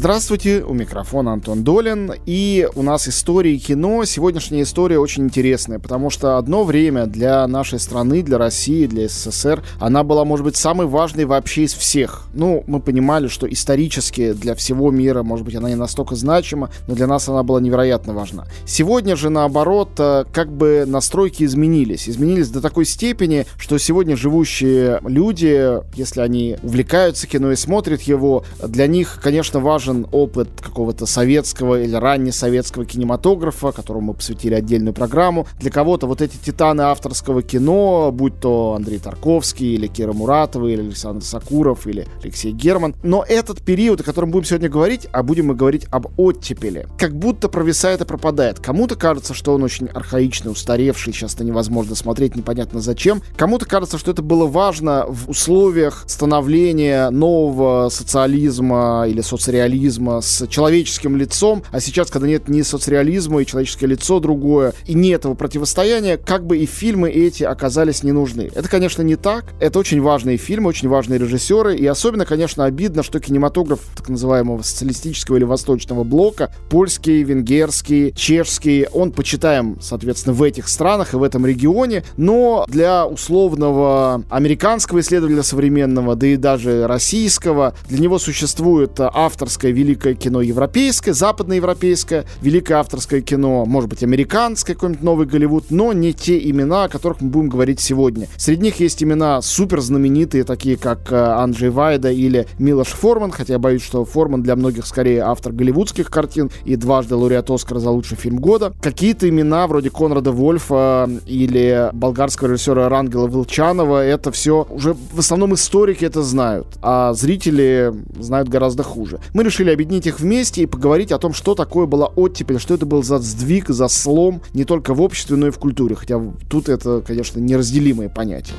[0.00, 4.06] Здравствуйте, у микрофона Антон Долин, и у нас истории кино.
[4.06, 9.62] Сегодняшняя история очень интересная, потому что одно время для нашей страны, для России, для СССР,
[9.78, 12.22] она была, может быть, самой важной вообще из всех.
[12.32, 16.94] Ну, мы понимали, что исторически для всего мира, может быть, она не настолько значима, но
[16.94, 18.46] для нас она была невероятно важна.
[18.64, 22.08] Сегодня же, наоборот, э, как бы настройки изменились.
[22.08, 28.44] Изменились до такой степени, что сегодня живущие люди, если они увлекаются кино и смотрят его,
[28.66, 35.46] для них, конечно, важен опыт какого-то советского или раннесоветского кинематографа, которому мы посвятили отдельную программу.
[35.58, 40.80] Для кого-то вот эти титаны авторского кино, будь то Андрей Тарковский, или Кира Муратова, или
[40.80, 42.94] Александр Сакуров, или Алексей Герман.
[43.02, 47.14] Но этот период, о котором будем сегодня говорить, а будем мы говорить об оттепели, как
[47.14, 48.60] будто провисает и пропадает.
[48.60, 53.22] Кому-то кажется, что он очень архаичный, устаревший, сейчас это невозможно смотреть, непонятно зачем.
[53.36, 61.16] Кому-то кажется, что это было важно в условиях становления нового социализма или соцреализма с человеческим
[61.16, 66.16] лицом, а сейчас, когда нет ни соцреализма и человеческое лицо другое, и нет этого противостояния,
[66.16, 68.50] как бы и фильмы эти оказались не нужны.
[68.54, 69.44] Это, конечно, не так.
[69.60, 74.62] Это очень важные фильмы, очень важные режиссеры, и особенно, конечно, обидно, что кинематограф так называемого
[74.62, 81.22] социалистического или восточного блока, польский, венгерский, чешский, он почитаем, соответственно, в этих странах и в
[81.22, 88.98] этом регионе, но для условного американского исследователя современного, да и даже российского, для него существует
[88.98, 95.92] авторское великое кино европейское, западноевропейское, великое авторское кино, может быть, американское, какой-нибудь новый Голливуд, но
[95.92, 98.28] не те имена, о которых мы будем говорить сегодня.
[98.36, 103.54] Среди них есть имена супер знаменитые, такие как э, Анджей Вайда или Милош Форман, хотя
[103.54, 107.90] я боюсь, что Форман для многих скорее автор голливудских картин и дважды лауреат Оскара за
[107.90, 108.72] лучший фильм года.
[108.80, 115.54] Какие-то имена вроде Конрада Вольфа или болгарского режиссера Рангела Вилчанова, это все уже в основном
[115.54, 119.20] историки это знают, а зрители знают гораздо хуже.
[119.34, 122.86] Мы решили объединить их вместе и поговорить о том, что такое была оттепель, что это
[122.86, 125.94] был за сдвиг, за слом не только в обществе, но и в культуре.
[125.94, 128.54] Хотя тут это, конечно, неразделимые понятия.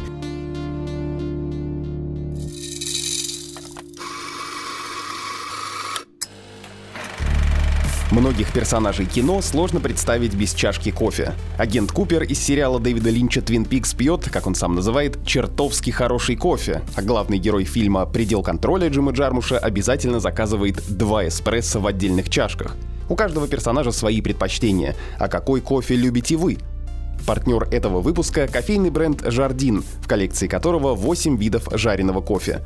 [8.11, 11.33] Многих персонажей кино сложно представить без чашки кофе.
[11.57, 16.35] Агент Купер из сериала Дэвида Линча «Твин Пикс» пьет, как он сам называет, чертовски хороший
[16.35, 22.29] кофе, а главный герой фильма «Предел контроля» Джима Джармуша обязательно заказывает два эспрессо в отдельных
[22.29, 22.75] чашках.
[23.07, 24.97] У каждого персонажа свои предпочтения.
[25.17, 26.57] А какой кофе любите вы?
[27.25, 32.61] Партнер этого выпуска– кофейный бренд «Жардин», в коллекции которого 8 видов жареного кофе.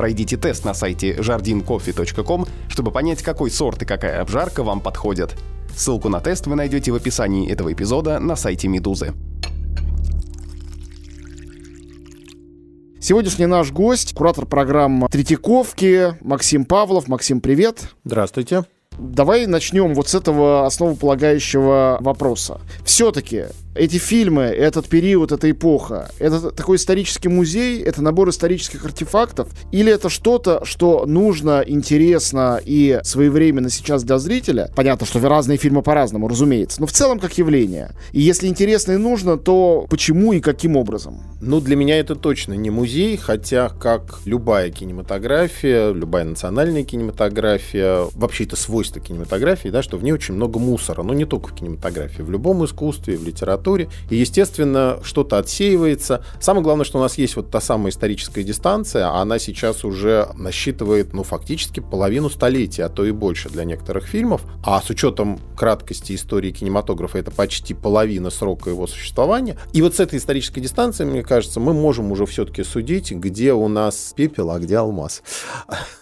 [0.00, 5.36] Пройдите тест на сайте jardincoffee.com, чтобы понять, какой сорт и какая обжарка вам подходят.
[5.76, 9.12] Ссылку на тест вы найдете в описании этого эпизода на сайте Медузы.
[12.98, 17.06] Сегодняшний наш гость, куратор программы Третьяковки, Максим Павлов.
[17.06, 17.90] Максим, привет.
[18.02, 18.64] Здравствуйте.
[18.98, 22.62] Давай начнем вот с этого основополагающего вопроса.
[22.86, 23.44] Все-таки
[23.74, 29.92] эти фильмы, этот период, эта эпоха, это такой исторический музей, это набор исторических артефактов, или
[29.92, 34.70] это что-то, что нужно, интересно и своевременно сейчас для зрителя?
[34.74, 37.92] Понятно, что разные фильмы по-разному, разумеется, но в целом как явление.
[38.12, 41.22] И если интересно и нужно, то почему и каким образом?
[41.40, 48.44] Ну, для меня это точно не музей, хотя как любая кинематография, любая национальная кинематография, вообще
[48.44, 52.22] это свойство кинематографии, да, что в ней очень много мусора, но не только в кинематографии,
[52.22, 53.88] в любом искусстве, в литературе, литературе.
[54.08, 56.24] И, естественно, что-то отсеивается.
[56.40, 60.28] Самое главное, что у нас есть вот та самая историческая дистанция, а она сейчас уже
[60.34, 64.42] насчитывает, ну, фактически половину столетия, а то и больше для некоторых фильмов.
[64.64, 69.56] А с учетом краткости истории кинематографа это почти половина срока его существования.
[69.72, 73.68] И вот с этой исторической дистанции, мне кажется, мы можем уже все-таки судить, где у
[73.68, 75.22] нас пепел, а где алмаз.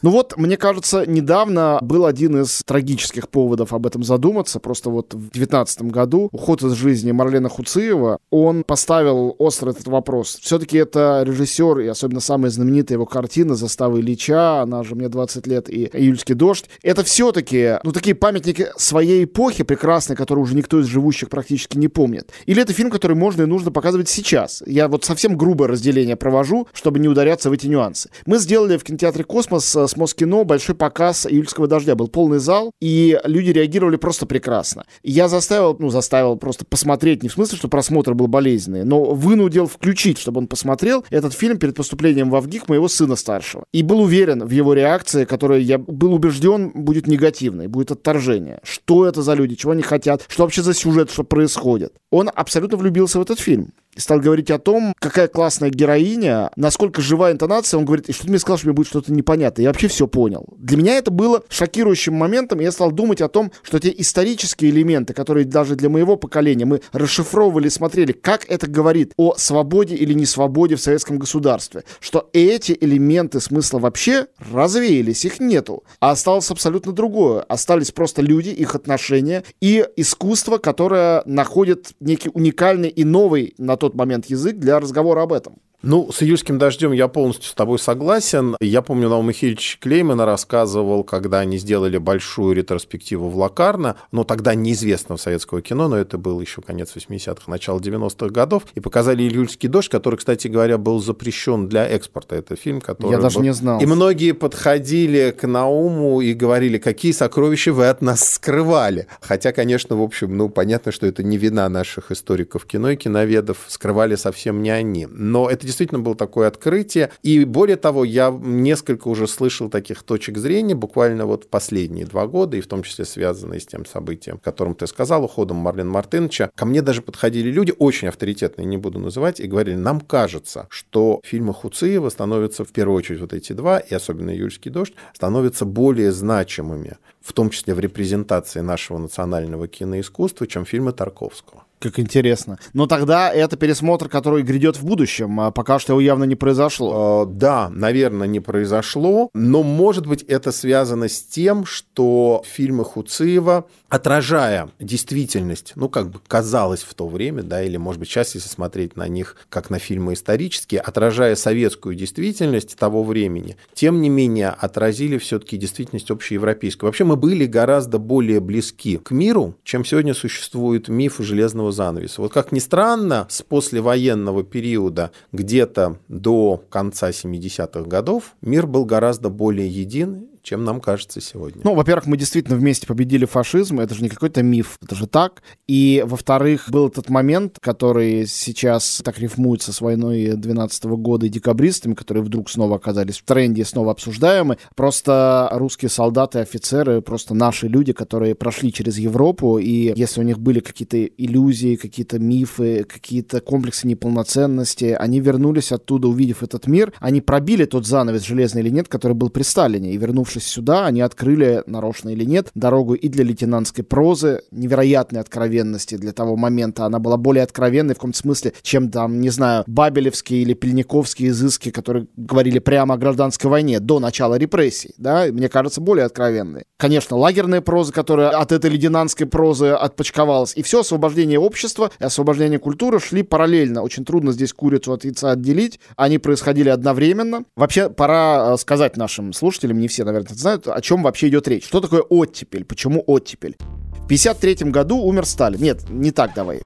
[0.03, 4.61] Ну вот, мне кажется, недавно был один из трагических поводов об этом задуматься.
[4.61, 9.87] Просто вот в 2019 году уход из жизни Марлена Ивана Хуциева, он поставил остро этот
[9.89, 10.39] вопрос.
[10.41, 15.47] Все-таки это режиссер, и особенно самая знаменитая его картина «Застава Ильича», она же «Мне 20
[15.47, 16.69] лет» и «Июльский дождь».
[16.83, 21.89] Это все-таки, ну, такие памятники своей эпохи прекрасные, которые уже никто из живущих практически не
[21.89, 22.31] помнит.
[22.47, 24.63] Или это фильм, который можно и нужно показывать сейчас.
[24.67, 28.11] Я вот совсем грубое разделение провожу, чтобы не ударяться в эти нюансы.
[28.27, 31.95] Мы сделали в кинотеатре «Космос» с Москино большой показ «Июльского дождя».
[31.95, 34.85] Был полный зал, и люди реагировали просто прекрасно.
[35.03, 39.67] Я заставил, ну, заставил просто посмотреть, не в смысле, что просмотр был болезненный, но вынудил
[39.67, 43.65] включить, чтобы он посмотрел этот фильм перед поступлением в Авгик моего сына старшего.
[43.73, 48.59] И был уверен в его реакции, которая, я был убежден, будет негативной, будет отторжение.
[48.65, 51.93] Что это за люди, чего они хотят, что вообще за сюжет, что происходит.
[52.11, 53.73] Он абсолютно влюбился в этот фильм.
[54.01, 57.79] Стал говорить о том, какая классная героиня, насколько живая интонация.
[57.79, 59.65] Он говорит, и что ты мне сказал, что мне будет что-то непонятное.
[59.65, 60.47] Я вообще все понял.
[60.57, 64.71] Для меня это было шокирующим моментом, и я стал думать о том, что те исторические
[64.71, 70.13] элементы, которые даже для моего поколения мы расшифровывали, смотрели, как это говорит о свободе или
[70.13, 76.51] не свободе в советском государстве, что эти элементы смысла вообще развеялись, их нету, а осталось
[76.51, 77.43] абсолютно другое.
[77.43, 83.88] Остались просто люди, их отношения и искусство, которое находит некий уникальный и новый на тот
[83.95, 85.61] момент язык для разговора об этом.
[85.81, 88.57] Ну, с июльским дождем я полностью с тобой согласен.
[88.61, 94.57] Я помню, Наум Михайлович Клеймана рассказывал, когда они сделали большую ретроспективу в Лакарно, но тогда
[94.57, 99.69] неизвестного советского кино, но это был еще конец 80-х, начало 90-х годов, и показали «Июльский
[99.69, 102.35] дождь», который, кстати говоря, был запрещен для экспорта.
[102.35, 103.13] Это фильм, который...
[103.13, 103.81] Я даже не знал.
[103.81, 109.07] И многие подходили к Науму и говорили, какие сокровища вы от нас скрывали.
[109.21, 113.59] Хотя, конечно, в общем, ну, понятно, что это не вина наших историков кино и киноведов,
[113.69, 115.07] скрывали совсем не они.
[115.09, 117.11] Но это действительно было такое открытие.
[117.23, 122.27] И более того, я несколько уже слышал таких точек зрения буквально вот в последние два
[122.27, 125.89] года, и в том числе связанные с тем событием, о котором ты сказал, уходом Марлен
[125.89, 126.51] Мартыновича.
[126.55, 131.21] Ко мне даже подходили люди, очень авторитетные, не буду называть, и говорили, нам кажется, что
[131.23, 136.13] фильмы Хуциева становятся, в первую очередь, вот эти два, и особенно «Юльский дождь», становятся более
[136.13, 136.97] значимыми,
[137.29, 141.65] в том числе в репрезентации нашего национального киноискусства, чем фильмы Тарковского.
[141.79, 142.59] Как интересно.
[142.73, 147.25] Но тогда это пересмотр, который грядет в будущем, а пока что его явно не произошло.
[147.25, 153.67] Э, да, наверное, не произошло, но, может быть, это связано с тем, что фильмы Хуциева,
[153.89, 158.49] отражая действительность, ну, как бы казалось в то время, да, или, может быть, сейчас, если
[158.49, 164.49] смотреть на них как на фильмы исторические, отражая советскую действительность того времени, тем не менее
[164.49, 166.89] отразили все-таки действительность общеевропейскую.
[166.89, 172.23] Вообще мы были гораздо более близки к миру, чем сегодня существует миф железного занавеса.
[172.23, 179.29] Вот как ни странно, с послевоенного периода где-то до конца 70-х годов мир был гораздо
[179.29, 181.61] более един чем нам кажется сегодня.
[181.63, 185.43] Ну, во-первых, мы действительно вместе победили фашизм, это же не какой-то миф, это же так.
[185.67, 191.29] И, во-вторых, был этот момент, который сейчас так рифмуется с войной 12 -го года и
[191.29, 194.57] декабристами, которые вдруг снова оказались в тренде, снова обсуждаемы.
[194.75, 200.39] Просто русские солдаты, офицеры, просто наши люди, которые прошли через Европу, и если у них
[200.39, 207.21] были какие-то иллюзии, какие-то мифы, какие-то комплексы неполноценности, они вернулись оттуда, увидев этот мир, они
[207.21, 211.01] пробили тот занавес, железный или нет, который был при Сталине, и вернувшись вернувшись сюда, они
[211.01, 216.85] открыли, нарочно или нет, дорогу и для лейтенантской прозы, невероятной откровенности для того момента.
[216.85, 221.71] Она была более откровенной в каком-то смысле, чем там, не знаю, бабелевские или пельниковские изыски,
[221.71, 226.65] которые говорили прямо о гражданской войне до начала репрессий, да, мне кажется, более откровенные.
[226.79, 232.59] Конечно, лагерная проза, которая от этой лейтенантской прозы отпочковалась, и все освобождение общества и освобождение
[232.59, 233.83] культуры шли параллельно.
[233.83, 235.81] Очень трудно здесь курицу от яйца отделить.
[235.97, 237.45] Они происходили одновременно.
[237.57, 241.67] Вообще, пора э, сказать нашим слушателям, не все, наверное, знают, о чем вообще идет речь.
[241.67, 242.65] Что такое оттепель?
[242.65, 243.57] Почему оттепель?
[243.59, 245.61] В 1953 году умер Сталин.
[245.61, 246.63] Нет, не так давай.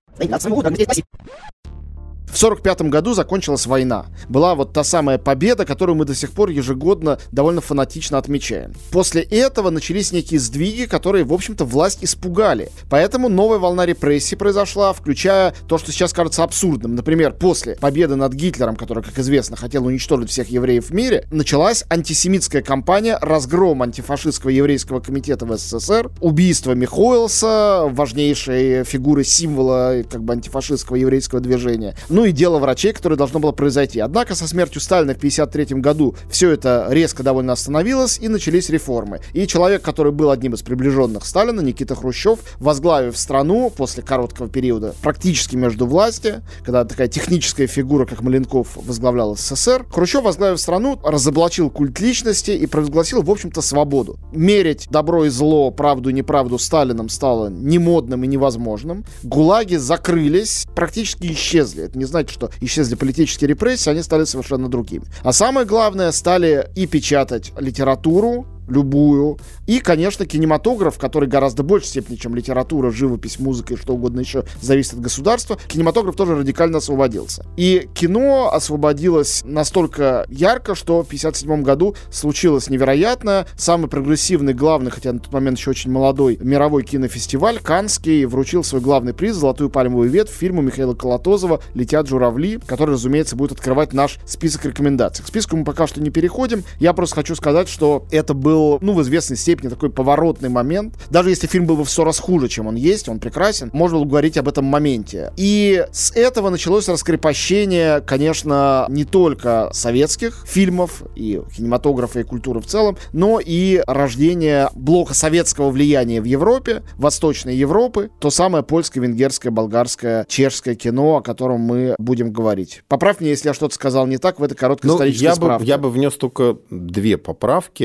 [2.33, 4.07] В 1945 году закончилась война.
[4.27, 8.73] Была вот та самая победа, которую мы до сих пор ежегодно довольно фанатично отмечаем.
[8.91, 12.71] После этого начались некие сдвиги, которые, в общем-то, власть испугали.
[12.89, 16.95] Поэтому новая волна репрессий произошла, включая то, что сейчас кажется абсурдным.
[16.95, 21.85] Например, после победы над Гитлером, который, как известно, хотел уничтожить всех евреев в мире, началась
[21.91, 30.33] антисемитская кампания, разгром антифашистского еврейского комитета в СССР, убийство Михоэлса, важнейшей фигуры символа как бы
[30.33, 31.95] антифашистского еврейского движения.
[32.09, 33.99] Ну ну и дело врачей, которое должно было произойти.
[33.99, 39.19] Однако со смертью Сталина в 1953 году все это резко довольно остановилось и начались реформы.
[39.33, 44.95] И человек, который был одним из приближенных Сталина, Никита Хрущев, возглавив страну после короткого периода
[45.03, 51.71] практически между власти, когда такая техническая фигура, как Маленков, возглавлял СССР, Хрущев, возглавив страну, разоблачил
[51.71, 54.17] культ личности и провозгласил, в общем-то, свободу.
[54.31, 59.05] Мерить добро и зло, правду и неправду Сталином стало немодным и невозможным.
[59.25, 61.83] ГУЛАГи закрылись, практически исчезли.
[61.87, 65.05] Это не значит, что исчезли политические репрессии, они стали совершенно другими.
[65.23, 69.39] А самое главное, стали и печатать литературу, любую.
[69.67, 74.45] И, конечно, кинематограф, который гораздо больше степени, чем литература, живопись, музыка и что угодно еще
[74.61, 77.45] зависит от государства, кинематограф тоже радикально освободился.
[77.57, 83.47] И кино освободилось настолько ярко, что в 1957 году случилось невероятно.
[83.57, 88.81] Самый прогрессивный, главный, хотя на тот момент еще очень молодой, мировой кинофестиваль, Канский, вручил свой
[88.81, 94.19] главный приз «Золотую пальмовую ветвь» фильму Михаила Колотозова «Летят журавли», который, разумеется, будет открывать наш
[94.27, 95.25] список рекомендаций.
[95.25, 96.65] К списку мы пока что не переходим.
[96.79, 100.95] Я просто хочу сказать, что это был был, ну, в известной степени такой поворотный момент.
[101.11, 103.99] Даже если фильм был бы в сто раз хуже, чем он есть, он прекрасен, можно
[103.99, 105.33] было говорить об этом моменте.
[105.37, 112.67] И с этого началось раскрепощение, конечно, не только советских фильмов и кинематографа и культуры в
[112.67, 119.53] целом, но и рождение блока советского влияния в Европе, Восточной Европы, то самое польское, венгерское,
[119.53, 122.83] болгарское, чешское кино, о котором мы будем говорить.
[122.89, 125.65] Поправь меня, если я что-то сказал не так в этой короткой ну, исторической я справке.
[125.65, 127.85] Бы, я бы внес только две поправки.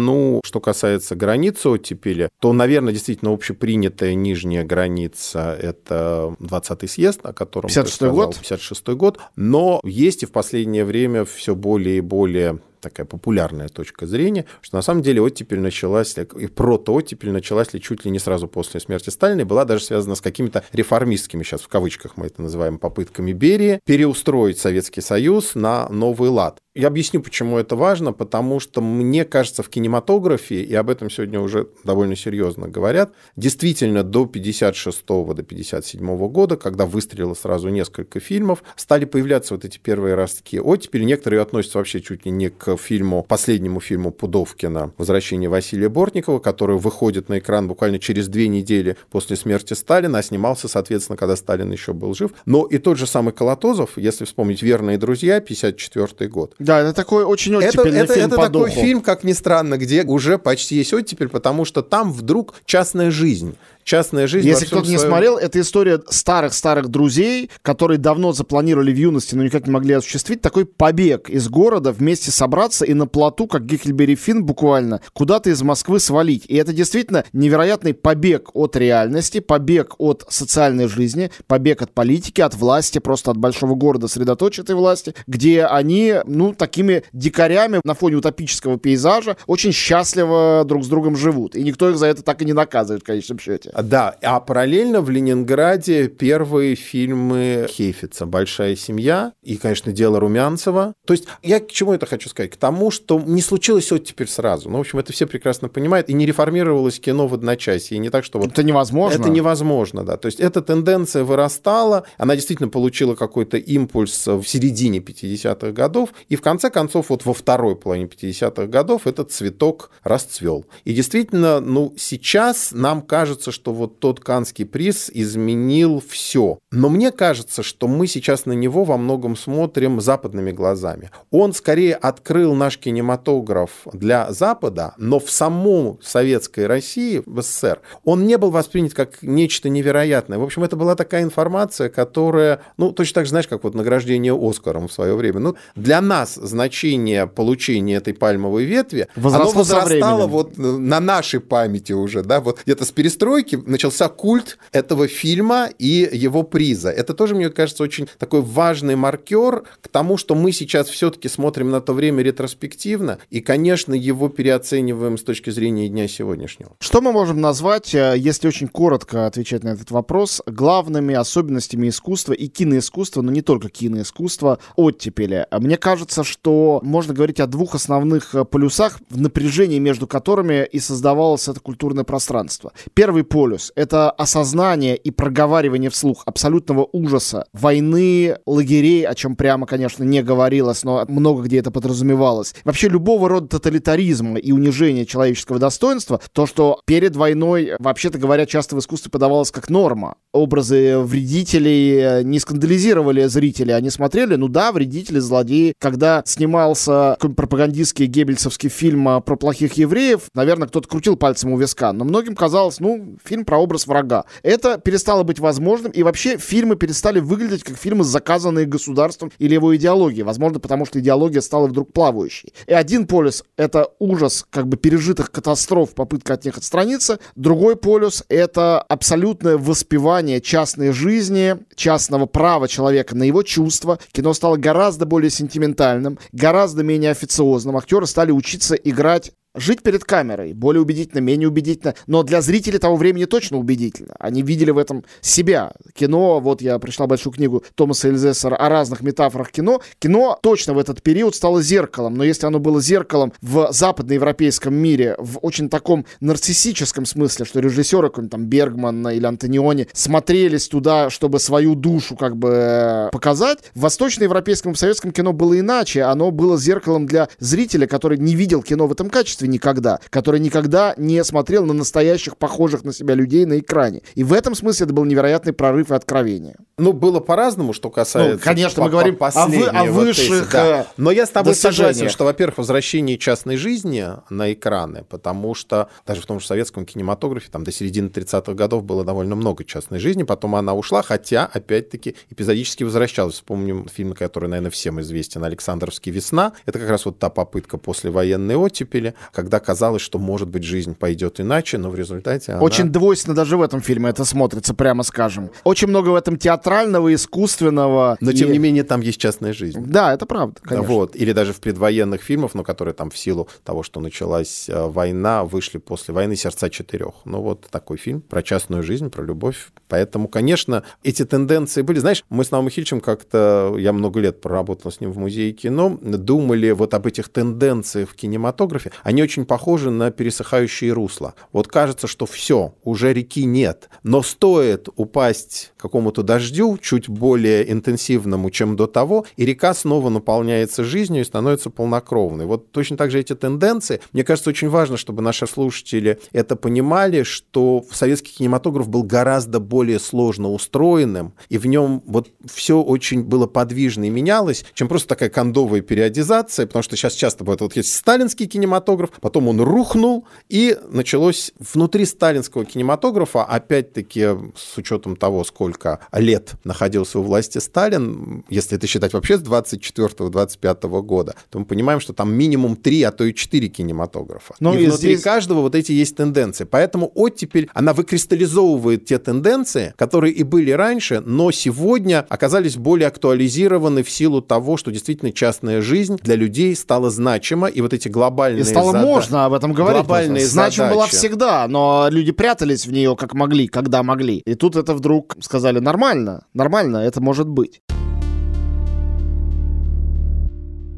[0.00, 7.34] Одну, что касается границы оттепели, то, наверное, действительно общепринятая нижняя граница— это 20-й съезд, о
[7.34, 8.36] котором 56 год.
[8.36, 9.20] 56 год.
[9.36, 14.76] Но есть и в последнее время все более и более такая популярная точка зрения, что
[14.76, 19.10] на самом деле оттепель началась, и протооттепель началась ли чуть ли не сразу после смерти
[19.10, 23.32] Сталина, и была даже связана с какими-то реформистскими, сейчас в кавычках мы это называем, попытками
[23.32, 26.58] Берии, переустроить Советский Союз на новый лад.
[26.72, 31.40] Я объясню, почему это важно, потому что мне кажется, в кинематографе, и об этом сегодня
[31.40, 38.62] уже довольно серьезно говорят, действительно до 56 до 57 года, когда выстрелило сразу несколько фильмов,
[38.76, 41.02] стали появляться вот эти первые ростки оттепели.
[41.02, 46.78] Некоторые относятся вообще чуть ли не к фильму, последнему фильму Пудовкина «Возвращение Василия Бортникова», который
[46.78, 51.72] выходит на экран буквально через две недели после смерти Сталина, а снимался, соответственно, когда Сталин
[51.72, 52.30] еще был жив.
[52.46, 56.54] Но и тот же самый Колотозов, если вспомнить «Верные друзья», 54 год.
[56.60, 58.80] Да, это такой очень оттепельный это, фильм Это, это такой духу.
[58.80, 63.56] фильм, как ни странно, где уже почти есть оттепель, потому что там вдруг частная жизнь
[63.90, 64.46] частная жизнь.
[64.46, 65.00] Если кто-то своем...
[65.00, 69.94] не смотрел, это история старых-старых друзей, которые давно запланировали в юности, но никак не могли
[69.94, 75.50] осуществить такой побег из города, вместе собраться и на плоту, как Геккельбери Финн буквально, куда-то
[75.50, 76.44] из Москвы свалить.
[76.46, 82.54] И это действительно невероятный побег от реальности, побег от социальной жизни, побег от политики, от
[82.54, 88.78] власти, просто от большого города средоточия власти, где они, ну, такими дикарями на фоне утопического
[88.78, 91.56] пейзажа очень счастливо друг с другом живут.
[91.56, 93.72] И никто их за это так и не наказывает в конечном счете.
[93.82, 100.94] Да, а параллельно в Ленинграде первые фильмы Хейфица «Большая семья» и, конечно, «Дело Румянцева».
[101.06, 102.52] То есть я к чему это хочу сказать?
[102.52, 104.68] К тому, что не случилось вот теперь сразу.
[104.70, 106.08] Ну, в общем, это все прекрасно понимают.
[106.08, 107.96] И не реформировалось кино в одночасье.
[107.96, 108.52] И не так, что вот...
[108.52, 109.20] Это невозможно.
[109.20, 110.16] Это невозможно, да.
[110.16, 116.36] То есть эта тенденция вырастала, она действительно получила какой-то импульс в середине 50-х годов, и
[116.40, 120.64] в конце концов вот во второй половине 50-х годов этот цветок расцвел.
[120.84, 126.58] И действительно, ну, сейчас нам кажется, что вот тот Канский приз изменил все.
[126.72, 131.10] Но мне кажется, что мы сейчас на него во многом смотрим западными глазами.
[131.30, 138.26] Он скорее открыл наш кинематограф для Запада, но в самом советской России, в СССР, он
[138.26, 140.38] не был воспринят как нечто невероятное.
[140.38, 144.34] В общем, это была такая информация, которая, ну, точно так же, знаешь, как вот награждение
[144.34, 145.40] Оскаром в свое время.
[145.40, 151.92] Ну, для нас значение получения этой пальмовой ветви, Возросло оно возрастало вот на нашей памяти
[151.92, 156.90] уже, да, вот где-то с перестройки начался культ этого фильма и его приза.
[156.90, 161.70] Это тоже, мне кажется, очень такой важный маркер к тому, что мы сейчас все-таки смотрим
[161.70, 166.72] на то время ретроспективно и, конечно, его переоцениваем с точки зрения дня сегодняшнего.
[166.80, 172.32] Что мы можем назвать, э, если очень коротко отвечать на этот вопрос, главными особенностями искусства
[172.32, 175.46] и киноискусства, но не только киноискусства, оттепели?
[175.50, 180.78] Мне кажется, что можно говорить о двух основных э, полюсах, в напряжении между которыми и
[180.78, 182.72] создавалось это культурное пространство.
[182.94, 190.04] Первый полюс это осознание и проговаривание вслух абсолютного ужаса войны, лагерей, о чем прямо, конечно,
[190.04, 192.54] не говорилось, но много где это подразумевалось.
[192.64, 198.76] Вообще любого рода тоталитаризма и унижения человеческого достоинства, то, что перед войной, вообще-то говоря, часто
[198.76, 200.16] в искусстве подавалось как норма.
[200.32, 205.74] Образы вредителей не скандализировали зрителей, они смотрели, ну да, вредители, злодеи.
[205.78, 212.04] Когда снимался пропагандистский геббельсовский фильм про плохих евреев, наверное, кто-то крутил пальцем у виска, но
[212.04, 214.24] многим казалось, ну, фильм про образ врага.
[214.42, 219.74] Это перестало быть возможным, и вообще фильмы перестали выглядеть как фильмы, заказанные государством или его
[219.76, 220.24] идеологией.
[220.24, 222.52] Возможно, потому что идеология стала вдруг плавающей.
[222.66, 227.18] И один полюс— это ужас как бы пережитых катастроф, попытка от них отстраниться.
[227.36, 233.98] Другой полюс— это абсолютное воспевание частной жизни, частного права человека на его чувства.
[234.12, 235.99] Кино стало гораздо более сентиментальным,
[236.32, 237.76] гораздо менее официозным.
[237.76, 242.94] Актеры стали учиться играть Жить перед камерой более убедительно, менее убедительно, но для зрителей того
[242.94, 244.14] времени точно убедительно.
[244.20, 245.72] Они видели в этом себя.
[245.92, 249.82] Кино, вот я прочитал большую книгу Томаса Эльзессера о разных метафорах кино.
[249.98, 255.16] Кино точно в этот период стало зеркалом, но если оно было зеркалом в западноевропейском мире,
[255.18, 261.40] в очень таком нарциссическом смысле, что режиссеры, какой-нибудь там Бергман или Антониони, смотрелись туда, чтобы
[261.40, 266.02] свою душу как бы э, показать, в восточноевропейском и советском кино было иначе.
[266.02, 270.40] Оно было зеркалом для зрителя, который не видел кино в этом качестве обществе никогда, который
[270.40, 274.02] никогда не смотрел на настоящих, похожих на себя людей на экране.
[274.14, 276.56] И в этом смысле это был невероятный прорыв и откровение.
[276.78, 278.34] Ну, было по-разному, что касается...
[278.34, 280.80] Ну, конечно, мы говорим о, вы, о высших вот да.
[280.80, 285.88] Э, Но я с тобой согласен, что, во-первых, возвращение частной жизни на экраны, потому что
[286.06, 289.98] даже в том же советском кинематографе там до середины 30-х годов было довольно много частной
[289.98, 293.34] жизни, потом она ушла, хотя, опять-таки, эпизодически возвращалась.
[293.34, 296.52] Вспомним фильм, который, наверное, всем известен, «Александровский весна».
[296.66, 300.94] Это как раз вот та попытка после военной оттепели, когда казалось, что, может быть, жизнь
[300.94, 302.62] пойдет иначе, но в результате она...
[302.62, 305.50] Очень двойственно даже в этом фильме это смотрится, прямо скажем.
[305.64, 308.16] Очень много в этом театрального, искусственного.
[308.20, 308.34] Но, и...
[308.34, 309.84] тем не менее, там есть частная жизнь.
[309.86, 310.88] Да, это правда, конечно.
[310.88, 311.16] Вот.
[311.16, 315.44] Или даже в предвоенных фильмах, но которые там в силу того, что началась э, война,
[315.44, 317.14] вышли после войны «Сердца четырех».
[317.24, 319.68] Ну, вот такой фильм про частную жизнь, про любовь.
[319.88, 321.98] Поэтому, конечно, эти тенденции были.
[321.98, 325.98] Знаешь, мы с Наумом Хильчем как-то, я много лет проработал с ним в музее кино,
[326.00, 328.92] думали вот об этих тенденциях в кинематографе.
[329.02, 331.34] Они очень похожи на пересыхающие русла.
[331.52, 333.88] Вот кажется, что все, уже реки нет.
[334.02, 340.84] Но стоит упасть какому-то дождю, чуть более интенсивному, чем до того, и река снова наполняется
[340.84, 342.46] жизнью и становится полнокровной.
[342.46, 344.00] Вот точно так же эти тенденции.
[344.12, 349.98] Мне кажется, очень важно, чтобы наши слушатели это понимали, что советский кинематограф был гораздо более
[349.98, 355.30] сложно устроенным, и в нем вот все очень было подвижно и менялось, чем просто такая
[355.30, 360.76] кондовая периодизация, потому что сейчас часто бывает, вот есть сталинский кинематограф, потом он рухнул, и
[360.90, 368.76] началось внутри сталинского кинематографа, опять-таки с учетом того, сколько лет находился у власти Сталин, если
[368.76, 373.24] это считать вообще с 24-25 года, то мы понимаем, что там минимум 3, а то
[373.24, 374.54] и 4 кинематографа.
[374.60, 375.22] Но и, и внутри здесь...
[375.22, 376.64] каждого вот эти есть тенденции.
[376.64, 384.02] Поэтому оттепель, она выкристаллизовывает те тенденции, которые и были раньше, но сегодня оказались более актуализированы
[384.02, 388.62] в силу того, что действительно частная жизнь для людей стала значима, и вот эти глобальные...
[388.62, 390.04] И стало можно об этом говорить.
[390.04, 394.38] Глобальные Значима была всегда, но люди прятались в нее как могли, когда могли.
[394.38, 397.80] И тут это вдруг сказали нормально, нормально, это может быть.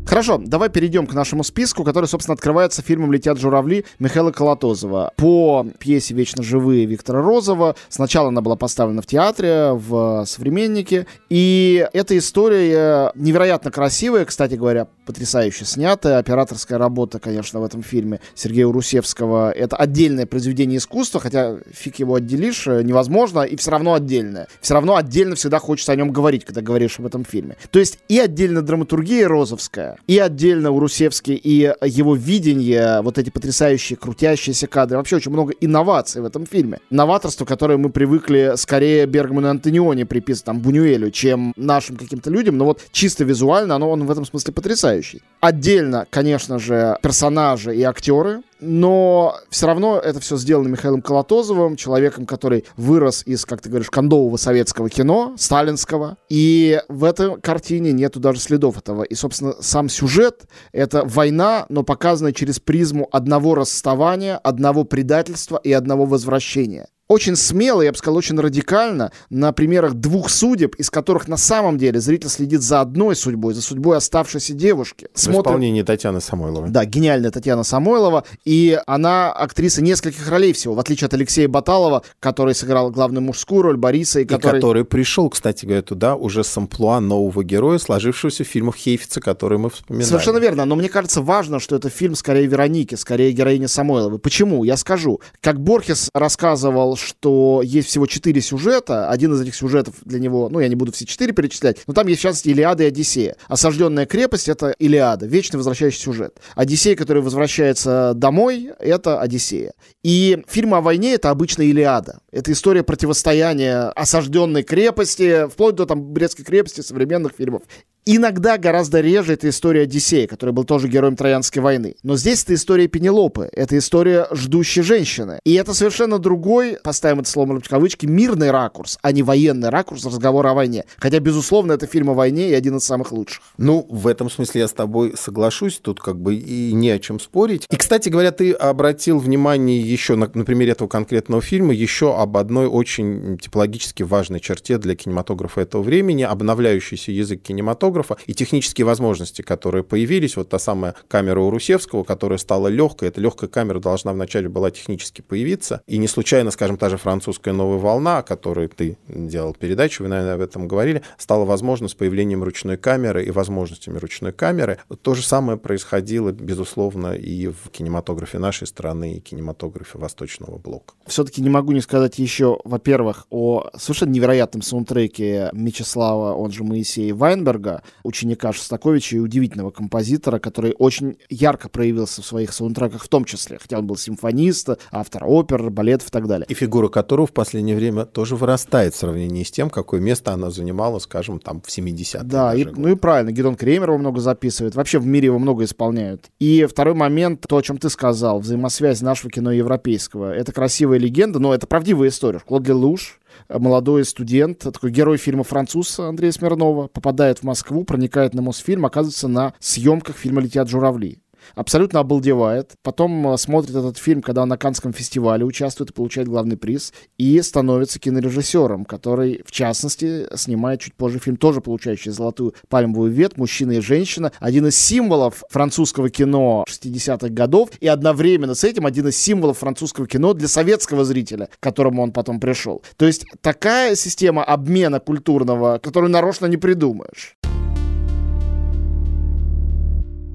[0.05, 5.13] Хорошо, давай перейдем к нашему списку, который, собственно, открывается фильмом «Летят журавли» Михаила Колотозова.
[5.17, 7.77] По пьесе «Вечно живые» Виктора Розова.
[7.89, 11.07] Сначала она была поставлена в театре, в «Современнике».
[11.31, 16.19] И эта история невероятно красивая, кстати говоря, потрясающе снятая.
[16.19, 19.51] Операторская работа, конечно, в этом фильме Сергея Урусевского.
[19.53, 24.47] Это отдельное произведение искусства, хотя фиг его отделишь, э, невозможно, и все равно отдельное.
[24.61, 27.57] Все равно отдельно всегда хочется о нем говорить, когда говоришь об этом фильме.
[27.71, 33.97] То есть и отдельно драматургия розовская, и отдельно Урусевский, и его видение, вот эти потрясающие
[33.97, 34.99] крутящиеся кадры.
[34.99, 36.81] Вообще очень много инноваций в этом фильме.
[36.91, 42.59] Новаторство, которое мы привыкли скорее Бергману и Антониони приписывать, там, Бунюэлю, чем нашим каким-то людям.
[42.59, 45.23] Но вот чисто визуально оно, он в этом смысле потрясающий.
[45.41, 52.25] Отдельно, конечно же, персонажи и актеры, но все равно это все сделано Михаилом Колотозовым, человеком,
[52.25, 58.21] который вырос из, как ты говоришь, кондового советского кино, сталинского, и в этой картине нету
[58.21, 59.03] даже следов этого.
[59.03, 65.73] И, собственно, сам сюжет— это война, но показанная через призму одного расставания, одного предательства и
[65.73, 71.29] одного возвращения очень смело, я бы сказал, очень радикально на примерах двух судеб, из которых
[71.29, 75.09] на самом деле зритель следит за одной судьбой, за судьбой оставшейся девушки.
[75.15, 75.47] В Смотрит...
[75.47, 76.71] исполнении Татьяны Самойловой.
[76.71, 78.25] Да, гениальная Татьяна Самойлова.
[78.45, 83.63] И она актриса нескольких ролей всего, в отличие от Алексея Баталова, который сыграл главную мужскую
[83.63, 84.21] роль Бориса.
[84.21, 84.57] И, который...
[84.57, 89.21] и который пришел, кстати говоря, туда уже с амплуа нового героя, сложившегося в фильмах Хейфица,
[89.21, 90.09] которые мы вспоминали.
[90.09, 90.65] Совершенно верно.
[90.65, 94.19] Но мне кажется, важно, что это фильм скорее Вероники, скорее героини Самойловой.
[94.19, 94.65] Почему?
[94.65, 95.21] Я скажу.
[95.41, 99.11] Как Борхес рассказывал, что есть всего четыре сюжета.
[99.11, 102.07] Один из этих сюжетов для него, ну, я не буду все четыре перечислять, но там
[102.07, 103.37] есть, частности, Илиада и Одиссея.
[103.49, 106.39] Осажденная крепость— это Илиада, вечный возвращающий сюжет.
[106.55, 109.73] Одиссей, который возвращается домой,— это Одиссея.
[110.03, 112.21] И фильмы о войне— это обычно Илиада.
[112.31, 117.63] Это история противостояния осажденной крепости, вплоть до там Брестской крепости современных фильмов.
[118.05, 121.95] Иногда гораздо реже это история Одиссея, который был тоже героем Троянской войны.
[122.03, 125.39] Но здесь это история Пенелопы, это история ждущей женщины.
[125.45, 130.05] И это совершенно другой, поставим это слово в кавычки, мирный ракурс, а не военный ракурс
[130.05, 130.85] разговора о войне.
[130.97, 133.41] Хотя, безусловно, это фильм о войне и один из самых лучших.
[133.57, 137.21] Ну, в этом смысле я с тобой соглашусь, тут как бы и не о чем
[137.21, 137.69] спорить.
[137.71, 142.37] И, кстати говоря, ты обратил внимание еще на, на примере этого конкретного фильма еще об
[142.37, 148.85] одной очень типологически важной черте для кинематографа этого времени, обновляющийся язык кинематографа кинематографа и технические
[148.85, 150.37] возможности, которые появились.
[150.37, 153.09] Вот та самая камера у Русевского, которая стала легкой.
[153.09, 155.83] Эта легкая камера должна вначале была технически появиться.
[155.87, 160.09] И не случайно, скажем, та же французская новая волна, о которой ты делал передачу, вы,
[160.09, 164.79] наверное, об этом говорили, стала возможна с появлением ручной камеры и возможностями ручной камеры.
[165.03, 170.95] То же самое происходило, безусловно, и в кинематографе нашей страны, и кинематографе Восточного блока.
[171.07, 177.15] Все-таки не могу не сказать еще, во-первых, о совершенно невероятном саундтреке Мечислава, он же Моисея
[177.15, 183.25] Вайнберга, ученика Шостаковича и удивительного композитора, который очень ярко проявился в своих саундтреках в том
[183.25, 186.47] числе, хотя он был симфонист, автор опер, балетов и так далее.
[186.49, 190.51] И фигура которого в последнее время тоже вырастает в сравнении с тем, какое место она
[190.51, 192.23] занимала, скажем, там в 70-е.
[192.23, 195.65] Да, и, ну и правильно, Гедон Кремер его много записывает, вообще в мире его много
[195.65, 196.31] исполняют.
[196.39, 200.33] И второй момент, то, о чем ты сказал, взаимосвязь нашего кино и европейского.
[200.33, 202.41] Это красивая легенда, но это правдивая история.
[202.41, 208.43] Клод Лелуш, молодой студент, такой герой фильма «Француз» Андрея Смирнова, попадает в Москву, проникает на
[208.43, 211.22] Мосфильм, оказывается на съемках фильма «Летят журавли»
[211.55, 212.73] абсолютно обалдевает.
[212.83, 216.93] Потом э, смотрит этот фильм, когда он на Канском фестивале участвует и получает главный приз.
[217.19, 223.37] И становится кинорежиссером, который, в частности, снимает чуть позже фильм, тоже получающий золотую пальмовую ветвь
[223.37, 224.33] «Мужчина и женщина».
[224.41, 227.71] Один из символов французского кино 60-х годов.
[227.81, 232.13] И одновременно с этим один из символов французского кино для советского зрителя, к которому он
[232.13, 232.83] потом пришел.
[232.97, 237.37] То есть такая система обмена культурного, которую нарочно не придумаешь.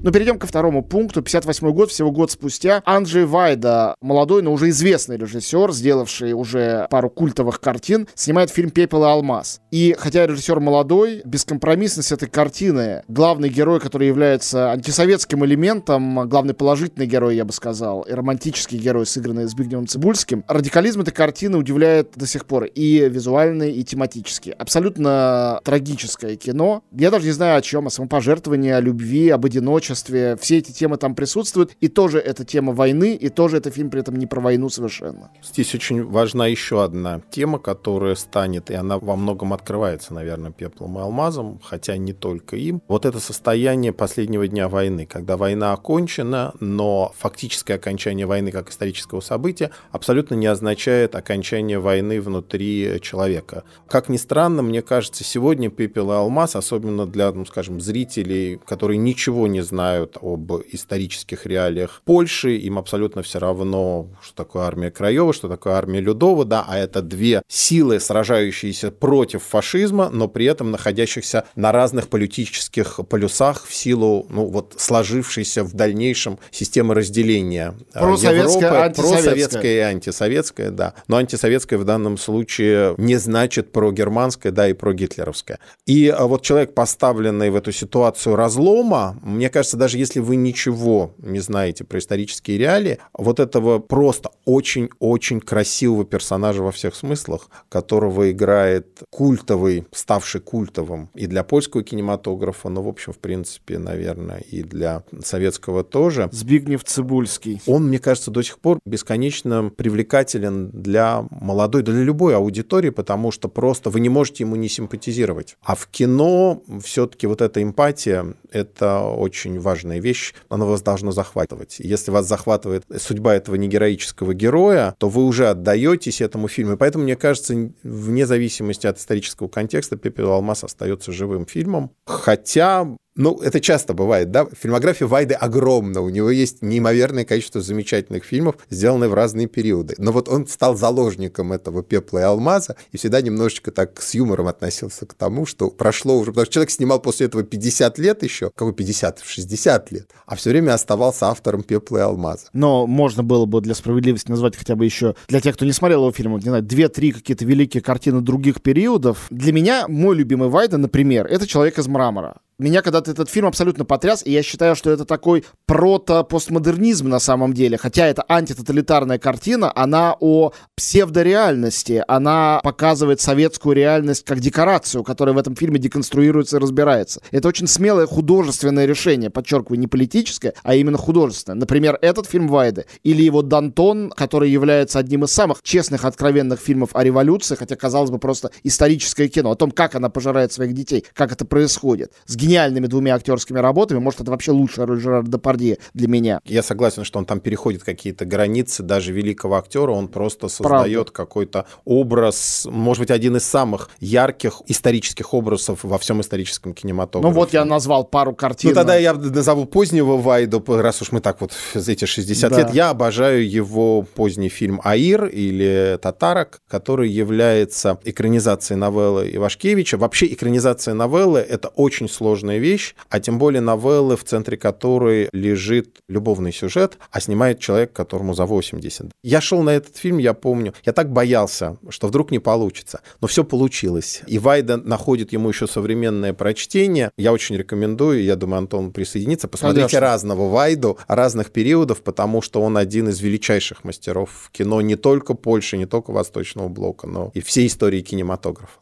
[0.00, 1.22] Но перейдем ко второму пункту.
[1.22, 2.82] 58 год, всего год спустя.
[2.84, 9.02] Анджей Вайда, молодой, но уже известный режиссер, сделавший уже пару культовых картин, снимает фильм «Пепел
[9.02, 9.60] и алмаз».
[9.72, 17.06] И хотя режиссер молодой, бескомпромиссность этой картины, главный герой, который является антисоветским элементом, главный положительный
[17.06, 22.26] герой, я бы сказал, и романтический герой, сыгранный Збигневым Цибульским, радикализм этой картины удивляет до
[22.26, 24.54] сих пор и визуально, и тематически.
[24.56, 26.84] Абсолютно трагическое кино.
[26.92, 30.72] Я даже не знаю о чем, о самопожертвовании, о любви, об одиночестве, одиночестве, все эти
[30.72, 34.26] темы там присутствуют, и тоже это тема войны, и тоже это фильм при этом не
[34.26, 35.30] про войну совершенно.
[35.42, 40.98] Здесь очень важна еще одна тема, которая станет, и она во многом открывается, наверное, пеплом
[40.98, 42.82] и алмазом, хотя не только им.
[42.88, 49.20] Вот это состояние последнего дня войны, когда война окончена, но фактическое окончание войны как исторического
[49.20, 53.64] события абсолютно не означает окончание войны внутри человека.
[53.88, 58.98] Как ни странно, мне кажется, сегодня пепел и алмаз, особенно для, ну, скажем, зрителей, которые
[58.98, 64.90] ничего не знают знают об исторических реалиях Польши, им абсолютно все равно, что такое армия
[64.90, 70.46] Краева, что такое армия Людова, да, а это две силы, сражающиеся против фашизма, но при
[70.46, 77.76] этом находящихся на разных политических полюсах в силу, ну, вот, сложившейся в дальнейшем системы разделения
[77.94, 79.02] э, просоветская, Европы.
[79.02, 80.94] Просоветская и антисоветская, да.
[81.06, 85.60] Но антисоветская в данном случае не значит про германское, да, и про гитлеровское.
[85.86, 90.36] И э, вот человек, поставленный в эту ситуацию разлома, мне кажется, кажется, даже если вы
[90.36, 97.50] ничего не знаете про исторические реалии, вот этого просто очень-очень красивого персонажа во всех смыслах,
[97.68, 104.38] которого играет культовый, ставший культовым и для польского кинематографа, но, в общем, в принципе, наверное,
[104.38, 106.28] и для советского тоже.
[106.32, 107.60] Збигнев Цибульский.
[107.66, 113.48] Он, мне кажется, до сих пор бесконечно привлекателен для молодой, для любой аудитории, потому что
[113.48, 115.56] просто вы не можете ему не симпатизировать.
[115.62, 121.12] А в кино все-таки вот эта эмпатия, это очень очень важная вещь, она вас должна
[121.12, 121.76] захватывать.
[121.78, 126.74] Если вас захватывает судьба этого негероического героя, то вы уже отдаетесь этому фильму.
[126.74, 131.90] И поэтому, мне кажется, вне зависимости от исторического контекста, «Пепел алмаз» остается живым фильмом.
[132.06, 132.86] Хотя
[133.18, 134.46] ну, это часто бывает, да?
[134.56, 139.96] Фильмография Вайды огромна, у него есть неимоверное количество замечательных фильмов, сделанных в разные периоды.
[139.98, 144.46] Но вот он стал заложником этого пепла и алмаза и всегда немножечко так с юмором
[144.46, 148.52] относился к тому, что прошло уже, потому что человек снимал после этого 50 лет еще,
[148.54, 152.46] какой 50, 60 лет, а все время оставался автором пепла и алмаза.
[152.52, 156.02] Но можно было бы для справедливости назвать хотя бы еще, для тех, кто не смотрел
[156.02, 159.26] его фильм, не знаю, две-три какие-то великие картины других периодов.
[159.30, 162.36] Для меня мой любимый Вайда, например, это «Человек из мрамора».
[162.60, 167.52] Меня когда-то этот фильм абсолютно потряс, и я считаю, что это такой прото-постмодернизм на самом
[167.52, 167.78] деле.
[167.78, 172.02] Хотя это антитоталитарная картина, она о псевдореальности.
[172.08, 177.20] Она показывает советскую реальность как декорацию, которая в этом фильме деконструируется и разбирается.
[177.30, 181.60] Это очень смелое художественное решение, подчеркиваю, не политическое, а именно художественное.
[181.60, 186.90] Например, этот фильм Вайды или его Дантон, который является одним из самых честных, откровенных фильмов
[186.94, 191.04] о революции, хотя, казалось бы, просто историческое кино, о том, как она пожирает своих детей,
[191.14, 192.10] как это происходит.
[192.26, 193.98] С гениальными двумя актерскими работами.
[193.98, 196.40] Может, это вообще лучшая роль Жерара Депардье для меня.
[196.44, 199.92] Я согласен, что он там переходит какие-то границы даже великого актера.
[199.92, 206.20] Он просто создает какой-то образ, может быть, один из самых ярких исторических образов во всем
[206.20, 207.28] историческом кинематографе.
[207.28, 208.70] Ну вот я назвал пару картин.
[208.70, 212.58] Ну тогда я назову позднего Вайду, раз уж мы так вот эти 60 да.
[212.58, 212.74] лет.
[212.74, 219.98] Я обожаю его поздний фильм «Аир» или «Татарок», который является экранизацией новеллы Ивашкевича.
[219.98, 225.98] Вообще экранизация новеллы— это очень сложная вещь, а тем более новеллы, в центре которой лежит
[226.08, 229.10] любовный сюжет, а снимает человек, которому за 80.
[229.24, 233.00] Я шел на этот фильм, я помню, я так боялся, что вдруг не получится.
[233.20, 234.22] Но все получилось.
[234.28, 237.10] И Вайда находит ему еще современное прочтение.
[237.16, 239.48] Я очень рекомендую, я думаю, Антон присоединится.
[239.48, 240.00] Посмотрите Конечно.
[240.00, 245.76] разного Вайду, разных периодов, потому что он один из величайших мастеров кино не только Польши,
[245.76, 248.78] не только Восточного блока, но и всей истории кинематографа.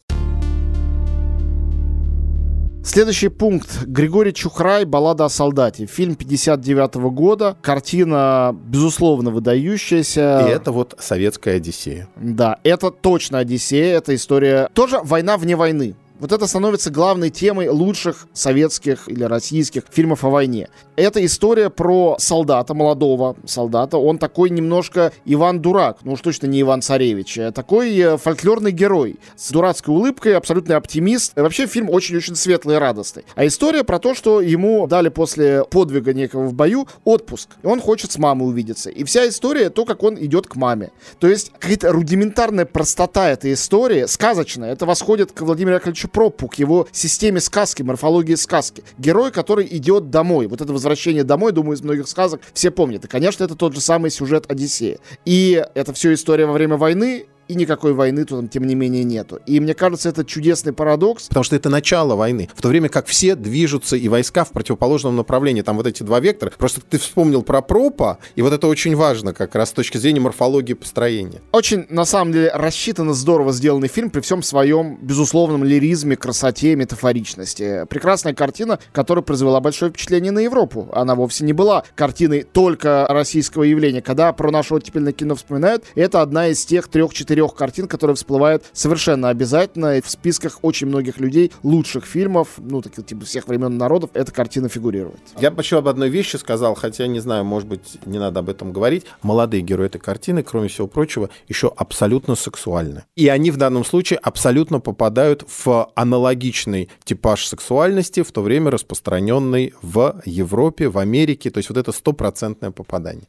[2.86, 3.84] Следующий пункт.
[3.84, 5.86] Григорий Чухрай «Баллада о солдате».
[5.86, 7.56] Фильм 59 -го года.
[7.60, 10.46] Картина, безусловно, выдающаяся.
[10.46, 12.08] И это вот советская Одиссея.
[12.14, 13.98] Да, это точно Одиссея.
[13.98, 14.70] Это история...
[14.72, 15.96] Тоже война вне войны.
[16.18, 20.68] Вот это становится главной темой лучших советских или российских фильмов о войне.
[20.96, 23.98] Это история про солдата, молодого солдата.
[23.98, 27.38] Он такой немножко Иван Дурак, ну уж точно не Иван Царевич.
[27.38, 31.32] А такой э, фольклорный герой с дурацкой улыбкой, абсолютный оптимист.
[31.36, 33.24] Вообще фильм очень-очень светлый и радостный.
[33.34, 37.50] А история про то, что ему дали после подвига некого в бою отпуск.
[37.62, 38.88] И он хочет с мамой увидеться.
[38.88, 40.92] И вся история то, как он идет к маме.
[41.18, 44.72] То есть какая-то рудиментарная простота этой истории, сказочная.
[44.72, 48.82] Это восходит к Владимиру Яковлевичу Ильичу Пропу, к его системе сказки, морфологии сказки.
[48.98, 50.46] Герой, который идет домой.
[50.46, 53.04] Вот это возвращение домой, думаю, из многих сказок все помнят.
[53.04, 54.98] И, конечно, это тот же самый сюжет Одиссея.
[55.24, 59.04] И это все история во время войны, и никакой войны тут, там, тем не менее,
[59.04, 59.40] нету.
[59.46, 61.28] И мне кажется, это чудесный парадокс.
[61.28, 62.48] Потому что это начало войны.
[62.54, 65.62] В то время как все движутся и войска в противоположном направлении.
[65.62, 66.52] Там вот эти два вектора.
[66.56, 70.20] Просто ты вспомнил про пропа, и вот это очень важно как раз с точки зрения
[70.20, 71.40] морфологии построения.
[71.52, 77.84] Очень, на самом деле, рассчитанно здорово сделанный фильм при всем своем безусловном лиризме, красоте, метафоричности.
[77.88, 80.88] Прекрасная картина, которая произвела большое впечатление на Европу.
[80.92, 84.02] Она вовсе не была картиной только российского явления.
[84.02, 88.64] Когда про наше оттепельное кино вспоминают, это одна из тех трех-четырех трех картин, которые всплывают
[88.72, 94.08] совершенно обязательно в списках очень многих людей лучших фильмов, ну, таких типа всех времен народов,
[94.14, 95.20] эта картина фигурирует.
[95.38, 98.48] Я бы еще об одной вещи сказал, хотя, не знаю, может быть, не надо об
[98.48, 99.04] этом говорить.
[99.20, 103.04] Молодые герои этой картины, кроме всего прочего, еще абсолютно сексуальны.
[103.16, 109.74] И они в данном случае абсолютно попадают в аналогичный типаж сексуальности, в то время распространенный
[109.82, 111.50] в Европе, в Америке.
[111.50, 113.28] То есть вот это стопроцентное попадание.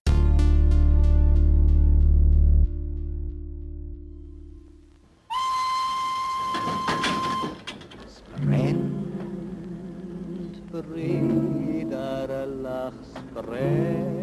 [10.84, 12.94] Frieder lach
[13.34, 14.18] sprennt.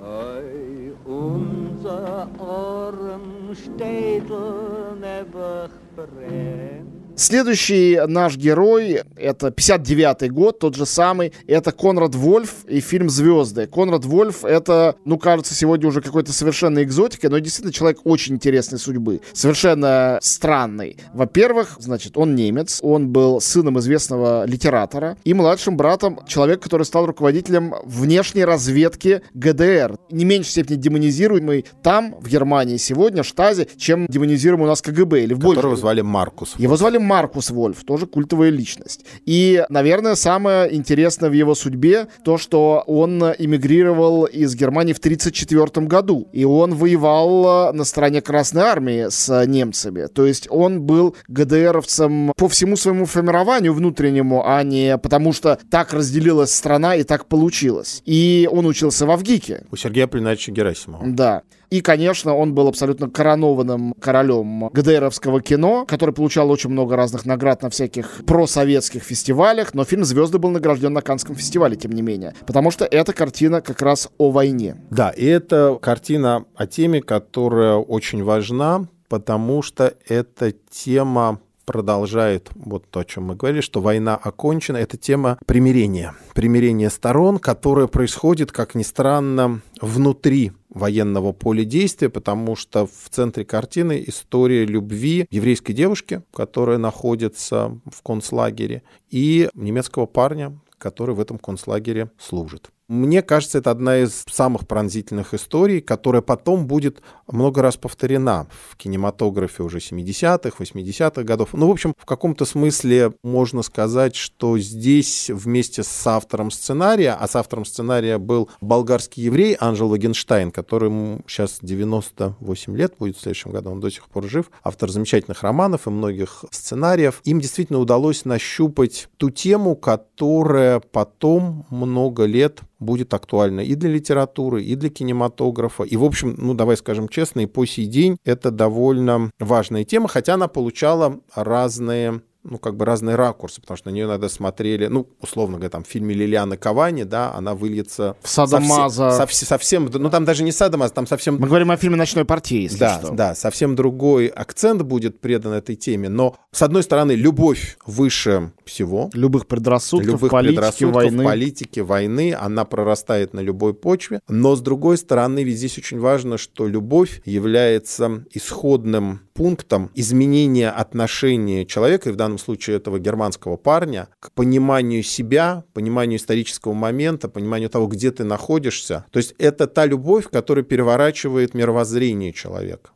[0.00, 6.89] Oi, unser arm steht und ewig brennt.
[7.20, 13.66] Следующий наш герой, это 59-й год, тот же самый, это Конрад Вольф и фильм «Звезды».
[13.66, 18.78] Конрад Вольф— это, ну, кажется, сегодня уже какой-то совершенно экзотикой, но действительно человек очень интересной
[18.78, 20.96] судьбы, совершенно странный.
[21.12, 27.04] Во-первых, значит, он немец, он был сыном известного литератора и младшим братом человека, который стал
[27.04, 34.64] руководителем внешней разведки ГДР, не меньшей степени демонизируемый там, в Германии сегодня, Штази, чем демонизируемый
[34.64, 35.24] у нас КГБ.
[35.24, 35.80] Или в Которого большей...
[35.80, 36.54] звали Маркус.
[36.56, 39.04] Его звали Маркус Вольф, тоже культовая личность.
[39.26, 45.86] И, наверное, самое интересное в его судьбе то, что он эмигрировал из Германии в 1934
[45.88, 46.28] году.
[46.32, 50.06] И он воевал на стороне Красной Армии с немцами.
[50.06, 55.92] То есть он был ГДРовцем по всему своему формированию внутреннему, а не потому что так
[55.92, 58.02] разделилась страна и так получилось.
[58.04, 59.64] И он учился в Авгике.
[59.72, 61.04] У Сергея Плиновича Герасимова.
[61.08, 61.42] Да.
[61.70, 67.62] И, конечно, он был абсолютно коронованным королем ГДРовского кино, который получал очень много разных наград
[67.62, 72.34] на всяких просоветских фестивалях, но фильм «Звезды» был награжден на Канском фестивале, тем не менее.
[72.44, 74.76] Потому что эта картина как раз о войне.
[74.90, 82.90] Да, и это картина о теме, которая очень важна, потому что эта тема продолжает вот
[82.90, 84.78] то, о чем мы говорили, что война окончена.
[84.78, 86.16] Это тема примирения.
[86.34, 93.44] Примирение сторон, которое происходит, как ни странно, внутри военного поля действия, потому что в центре
[93.44, 101.38] картины история любви еврейской девушки, которая находится в концлагере, и немецкого парня, который в этом
[101.38, 102.70] концлагере служит.
[102.90, 108.76] Мне кажется, это одна из самых пронзительных историй, которая потом будет много раз повторена в
[108.76, 111.50] кинематографе уже 70-х, 80-х годов.
[111.52, 117.28] Ну, в общем, в каком-то смысле можно сказать, что здесь вместе с автором сценария, а
[117.28, 123.52] с автором сценария был болгарский еврей Анжел Вагенштайн, которому сейчас 98 лет будет в следующем
[123.52, 127.20] году, он до сих пор жив, автор замечательных романов и многих сценариев.
[127.22, 134.64] Им действительно удалось нащупать ту тему, которая потом много лет будет актуальна и для литературы,
[134.64, 135.84] и для кинематографа.
[135.84, 140.08] И, в общем, ну, давай скажем честно, и по сей день это довольно важная тема,
[140.08, 144.86] хотя она получала разные ну, как бы разные ракурсы, потому что на нее иногда смотрели,
[144.86, 148.16] ну, условно говоря, там, в фильме Лилианы Кавани, да, она выльется...
[148.22, 149.10] В Садомаза.
[149.12, 151.36] Совсем, совсем, ну, там даже не Садомаза, там совсем...
[151.38, 153.12] Мы говорим о фильме «Ночной партии», если да, что.
[153.12, 159.10] Да, совсем другой акцент будет предан этой теме, но, с одной стороны, любовь выше всего.
[159.12, 161.24] Любых предрассудков, любых политики, предрассудков, войны.
[161.24, 166.38] политики, войны, она прорастает на любой почве, но, с другой стороны, ведь здесь очень важно,
[166.38, 174.08] что любовь является исходным пунктом изменения отношения человека, и в данном случае этого германского парня,
[174.20, 179.04] к пониманию себя, пониманию исторического момента, пониманию того, где ты находишься.
[179.10, 182.90] То есть это та любовь, которая переворачивает мировоззрение человека.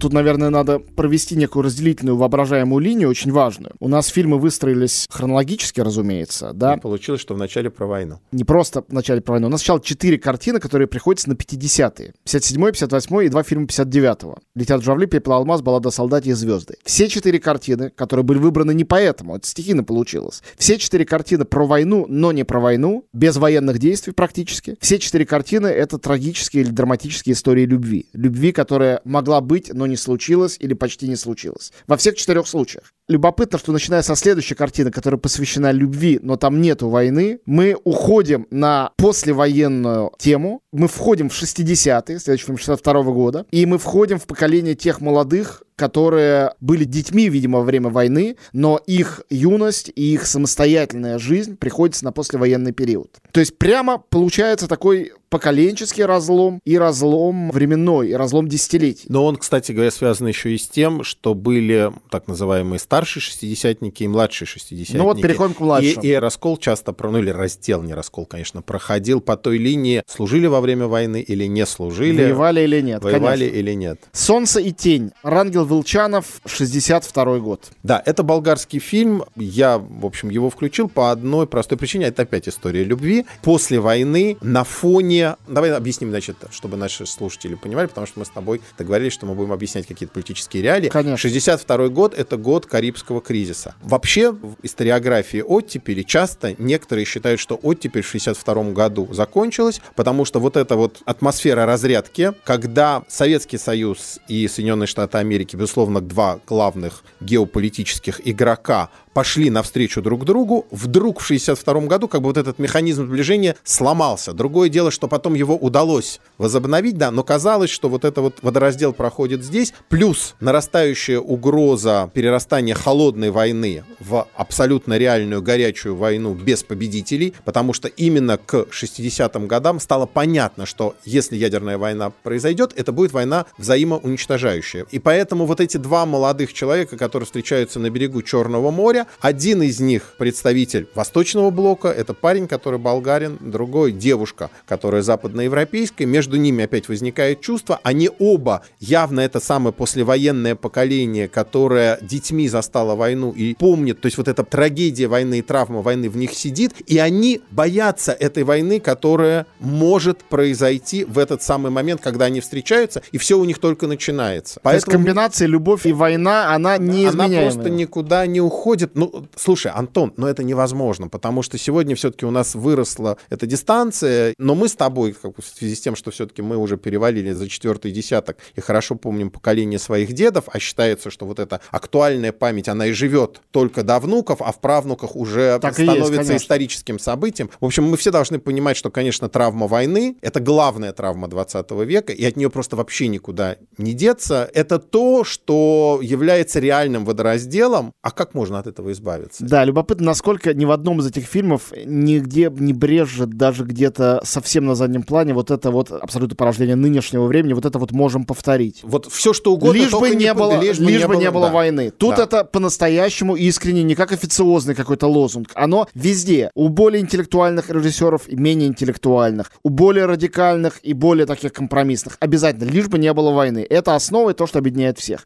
[0.00, 3.74] Тут, наверное, надо провести некую разделительную воображаемую линию, очень важную.
[3.80, 6.76] У нас фильмы выстроились хронологически, разумеется, да?
[6.76, 8.18] И получилось, что в начале про войну.
[8.32, 9.48] Не просто в начале про войну.
[9.48, 12.14] У нас сначала четыре картины, которые приходятся на 50-е.
[12.26, 14.38] 57-й, 58-й и два фильма 59-го.
[14.54, 16.76] «Летят журавли», «Пепел алмаз», «Баллада о солдате» и «Звезды».
[16.82, 20.42] Все четыре картины, которые были выбраны не поэтому, это стихийно получилось.
[20.56, 24.76] Все четыре картины про войну, но не про войну, без военных действий практически.
[24.80, 28.06] Все четыре картины— это трагические или драматические истории любви.
[28.14, 31.72] Любви, которая могла быть, но не случилось или почти не случилось.
[31.86, 32.92] Во всех четырех случаях.
[33.08, 38.46] Любопытно, что начиная со следующей картины, которая посвящена любви, но там нету войны, мы уходим
[38.50, 44.18] на послевоенную тему, мы входим в 60-е, следующий фильм 62 -го года, и мы входим
[44.18, 50.12] в поколение тех молодых, которые были детьми, видимо, во время войны, но их юность и
[50.12, 53.16] их самостоятельная жизнь приходится на послевоенный период.
[53.32, 59.06] То есть прямо получается такой поколенческий разлом и разлом временной, и разлом десятилетий.
[59.08, 64.02] Но он, кстати говоря, связан еще и с тем, что были так называемые старшие шестидесятники
[64.02, 64.98] и младшие шестидесятники.
[64.98, 66.02] Ну вот переходим к младшим.
[66.02, 70.46] И, и раскол часто, ну или раздел, не раскол, конечно, проходил по той линии, служили
[70.48, 72.24] во время войны или не служили.
[72.24, 73.02] Воевали или нет.
[73.02, 73.58] Воевали конечно.
[73.58, 74.00] или нет.
[74.12, 75.12] «Солнце и тень».
[75.22, 77.68] Рангел Волчанов, 62 год.
[77.84, 79.24] Да, это болгарский фильм.
[79.36, 82.06] Я, в общем, его включил по одной простой причине.
[82.06, 83.24] Это опять история любви.
[83.42, 85.36] После войны на фоне...
[85.46, 89.34] Давай объясним, значит, чтобы наши слушатели понимали, потому что мы с тобой договорились, что мы
[89.34, 90.88] будем объяснять какие-то политические реалии.
[90.88, 91.16] Конечно.
[91.16, 93.76] 62 год— это год Карибского кризиса.
[93.82, 100.40] Вообще, в историографии оттепели часто некоторые считают, что оттепель в 62 году закончилась, потому что
[100.40, 107.04] вот эта вот атмосфера разрядки, когда Советский Союз и Соединенные Штаты Америки безусловно, два главных
[107.20, 113.06] геополитических игрока пошли навстречу друг другу, вдруг в 1962 году как бы вот этот механизм
[113.06, 114.32] сближения сломался.
[114.32, 118.92] Другое дело, что потом его удалось возобновить, да, но казалось, что вот это вот водораздел
[118.92, 127.34] проходит здесь, плюс нарастающая угроза перерастания холодной войны в абсолютно реальную горячую войну без победителей,
[127.44, 133.12] потому что именно к 60-м годам стало понятно, что если ядерная война произойдет, это будет
[133.12, 134.86] война взаимоуничтожающая.
[134.90, 139.06] И поэтому вот эти два молодых человека, которые встречаются на берегу Черного моря, моря.
[139.20, 146.06] Один из них представитель Восточного блока, это парень, который болгарин, другой девушка, которая западноевропейская.
[146.06, 147.80] Между ними опять возникает чувство.
[147.82, 154.18] Они оба явно это самое послевоенное поколение, которое детьми застало войну и помнит, то есть
[154.18, 158.80] вот эта трагедия войны и травма войны в них сидит, и они боятся этой войны,
[158.80, 163.86] которая может произойти в этот самый момент, когда они встречаются, и все у них только
[163.86, 164.60] начинается.
[164.62, 164.80] Поэтому...
[164.80, 169.70] То есть комбинация любовь и война, она не Она просто никуда не уходит, ну, слушай,
[169.72, 174.68] Антон, но это невозможно, потому что сегодня все-таки у нас выросла эта дистанция, но мы
[174.68, 178.38] с тобой, как в связи с тем, что все-таки мы уже перевалили за четвертый десяток
[178.54, 182.92] и хорошо помним поколение своих дедов, а считается, что вот эта актуальная память, она и
[182.92, 187.50] живет только до внуков, а в правнуках уже так становится есть, историческим событием.
[187.60, 192.12] В общем, мы все должны понимать, что, конечно, травма войны— это главная травма 20 века,
[192.12, 194.50] и от нее просто вообще никуда не деться.
[194.54, 197.92] Это то, что является реальным водоразделом.
[198.02, 199.44] А как можно от этого этого избавиться.
[199.44, 204.66] Да, любопытно, насколько ни в одном из этих фильмов нигде не брежет даже где-то совсем
[204.66, 208.80] на заднем плане вот это вот абсолютно порождение нынешнего времени, вот это вот можем повторить.
[208.82, 211.52] Вот все что угодно, лишь бы не, было, лишь, лишь бы не было, да.
[211.52, 211.90] войны.
[211.90, 212.24] Тут Да.
[212.24, 215.50] это по-настоящему искренне, не как официозный какой-то лозунг.
[215.54, 216.50] Оно везде.
[216.54, 219.52] У более интеллектуальных режиссеров и менее интеллектуальных.
[219.62, 222.16] У более радикальных и более таких компромиссных.
[222.20, 222.68] Обязательно.
[222.70, 223.66] Лишь бы не было войны.
[223.68, 225.24] Это основа и то, что объединяет всех.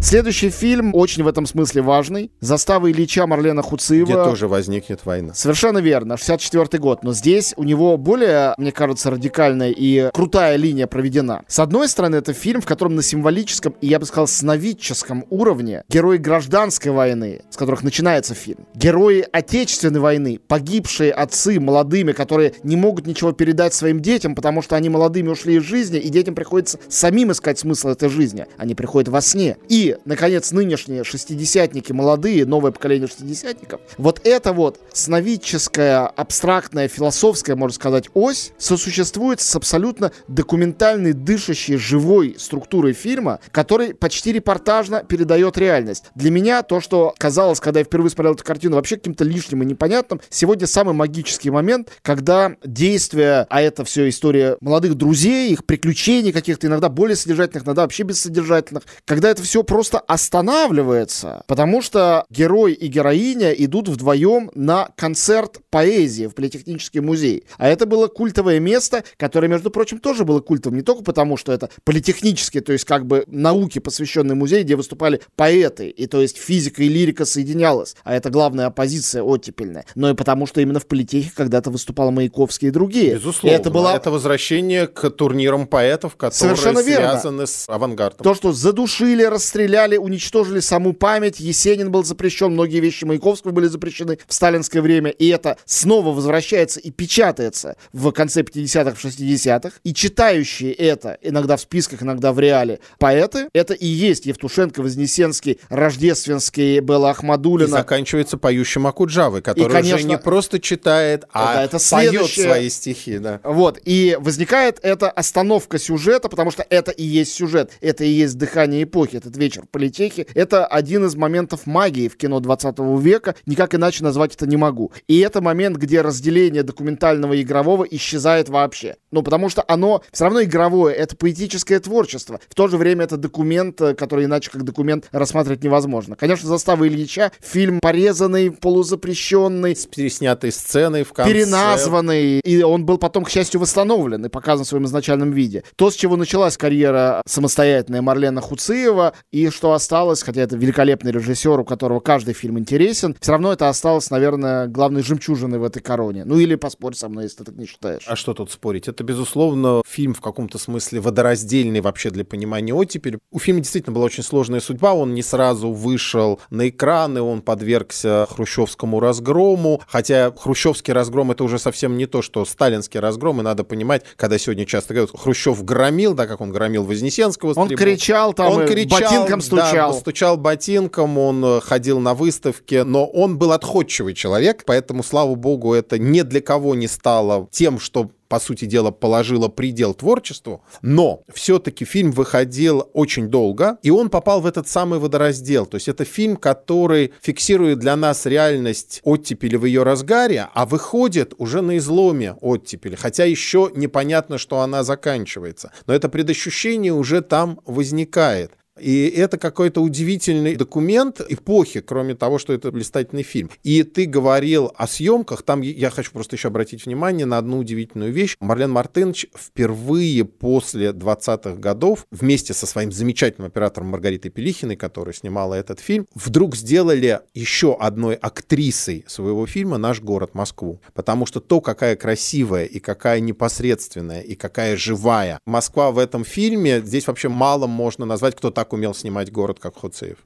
[0.00, 2.30] Следующий фильм очень в этом смысле важный.
[2.40, 4.06] Застава Ильича Марлена Хуциева.
[4.06, 5.34] Где тоже возникнет война.
[5.34, 7.02] Совершенно верно, 64 год.
[7.02, 11.42] Но здесь у него более, мне кажется, радикальная и крутая линия проведена.
[11.48, 15.82] С одной стороны, это фильм, в котором на символическом и, я бы сказал, сновидческом уровне
[15.88, 22.76] герои гражданской войны, с которых начинается фильм, герои Отечественной войны, погибшие отцы молодыми, которые не
[22.76, 26.78] могут ничего передать своим детям, потому что они молодыми ушли из жизни, и детям приходится
[26.88, 28.46] самим искать смысл этой жизни.
[28.56, 29.56] Они приходят во сне.
[29.68, 37.74] И, наконец, нынешние шестидесятники, молодые, новое поколение шестидесятников, вот это вот сновидческая, абстрактная, философская, можно
[37.74, 46.04] сказать, ось сосуществует с абсолютно документальной, дышащей, живой структурой фильма, который почти репортажно передает реальность.
[46.14, 49.66] Для меня то, что казалось, когда я впервые смотрел эту картину, вообще каким-то лишним и
[49.66, 56.32] непонятным, сегодня самый магический момент, когда действия, а это все история молодых друзей, их приключений
[56.32, 62.72] каких-то, иногда более содержательных, иногда вообще бессодержательных, когда это все просто останавливается, потому что герой
[62.72, 67.44] и героиня идут вдвоем на концерт поэзии в Политехнический музей.
[67.56, 71.52] А это было культовое место, которое, между прочим, тоже было культовым не только потому, что
[71.52, 76.36] это политехнический, то есть как бы науке посвященный музей, где выступали поэты, и то есть
[76.38, 80.86] физика и лирика соединялась, а это главная оппозиция оттепельная, но и потому, что именно в
[80.86, 83.14] политехе когда-то выступал Маяковский и другие.
[83.14, 83.54] Безусловно.
[83.54, 87.10] И это была Это возвращение к турнирам поэтов, которые Совершенно верно.
[87.12, 88.24] связаны с авангардом.
[88.24, 94.18] То, что задушили, расстреляли, уничтожили саму память, Есенин был запрещен, многие вещи Маяковского были запрещены
[94.26, 99.94] в сталинское время, и это снова возвращается и печатается в конце 50-х, в 60-х, и
[99.94, 106.80] читающие это, иногда в списках, иногда в реале, поэты, это и есть Евтушенко, Вознесенский, Рождественский,
[106.80, 107.68] Белла И Ахмадулина.
[107.68, 113.18] заканчивается поющим Акуджавой, который конечно, уже не просто читает, а Да, это поет свои стихи.
[113.18, 113.40] Да.
[113.42, 118.36] Вот, и возникает эта остановка сюжета, потому что это и есть сюжет, это и есть
[118.38, 120.26] дыхание эпохи, этот вечер в политехе.
[120.34, 124.92] Это один из моментов магии в кино 20 века, никак иначе назвать это не могу.
[125.06, 128.96] И это момент, где разделение документального и игрового исчезает вообще.
[129.10, 132.40] Ну, потому что оно все равно игровое, это поэтическое творчество.
[132.48, 136.16] В то же время это документ, э, который иначе как документ рассматривать невозможно.
[136.16, 141.32] Конечно, «Застава Ильича» фильм порезанный, полузапрещенный, С переснятой сценой в конце.
[141.32, 145.62] переназванный, и он был потом, к счастью, восстановлен и показан в своем изначальном виде.
[145.76, 151.60] То, с чего началась карьера самостоятельная Марлена Хуциева, и что осталось, хотя это великолепный режиссер,
[151.60, 156.24] у которого каждый фильм интересен, все равно это осталось, наверное, главной жемчужиной в этой короне.
[156.24, 158.04] Ну или поспорь со мной, если ты так не считаешь.
[158.06, 158.88] А что тут спорить?
[158.88, 163.18] Это, безусловно, фильм в каком-то смысле водораздельный вообще для понимания оттепели.
[163.30, 164.94] У фильма действительно была очень сложная судьба.
[164.94, 169.82] Он не сразу вышел на экраны, он подвергся хрущевскому разгрому.
[169.86, 173.40] Хотя хрущевский разгром— это уже совсем не то, что сталинский разгром.
[173.40, 177.54] И надо понимать, когда сегодня часто говорят, Хрущев громил, да, как он громил Вознесенского.
[177.56, 177.84] Он трибун.
[177.84, 179.94] кричал там, он кричал, ботинком да, стучал.
[179.94, 185.74] стучал ботинком, он э, ходил на выставке, но он был отходчивый человек, поэтому, слава богу,
[185.74, 191.22] это ни для кого не стало тем, что по сути дела, положило предел творчеству, но
[191.32, 195.66] все-таки фильм выходил очень долго, и он попал в этот самый водораздел.
[195.66, 201.34] То есть это фильм, который фиксирует для нас реальность оттепели в ее разгаре, а выходит
[201.38, 205.72] уже на изломе оттепели, хотя еще непонятно, что она заканчивается.
[205.86, 208.52] Но это предощущение уже там возникает.
[208.80, 213.50] И это какой-то удивительный документ эпохи, кроме того, что это блистательный фильм.
[213.62, 218.12] И ты говорил о съемках, там я хочу просто еще обратить внимание на одну удивительную
[218.12, 218.36] вещь.
[218.40, 225.54] Марлен Мартынович впервые после 20-х годов вместе со своим замечательным оператором Маргаритой Пелихиной, которая снимала
[225.54, 230.80] этот фильм, вдруг сделали еще одной актрисой своего фильма «Наш город Москву».
[230.94, 236.80] Потому что то, какая красивая и какая непосредственная и какая живая Москва в этом фильме,
[236.80, 240.18] здесь вообще мало можно назвать, кто так умел снимать город, как Хуцеев.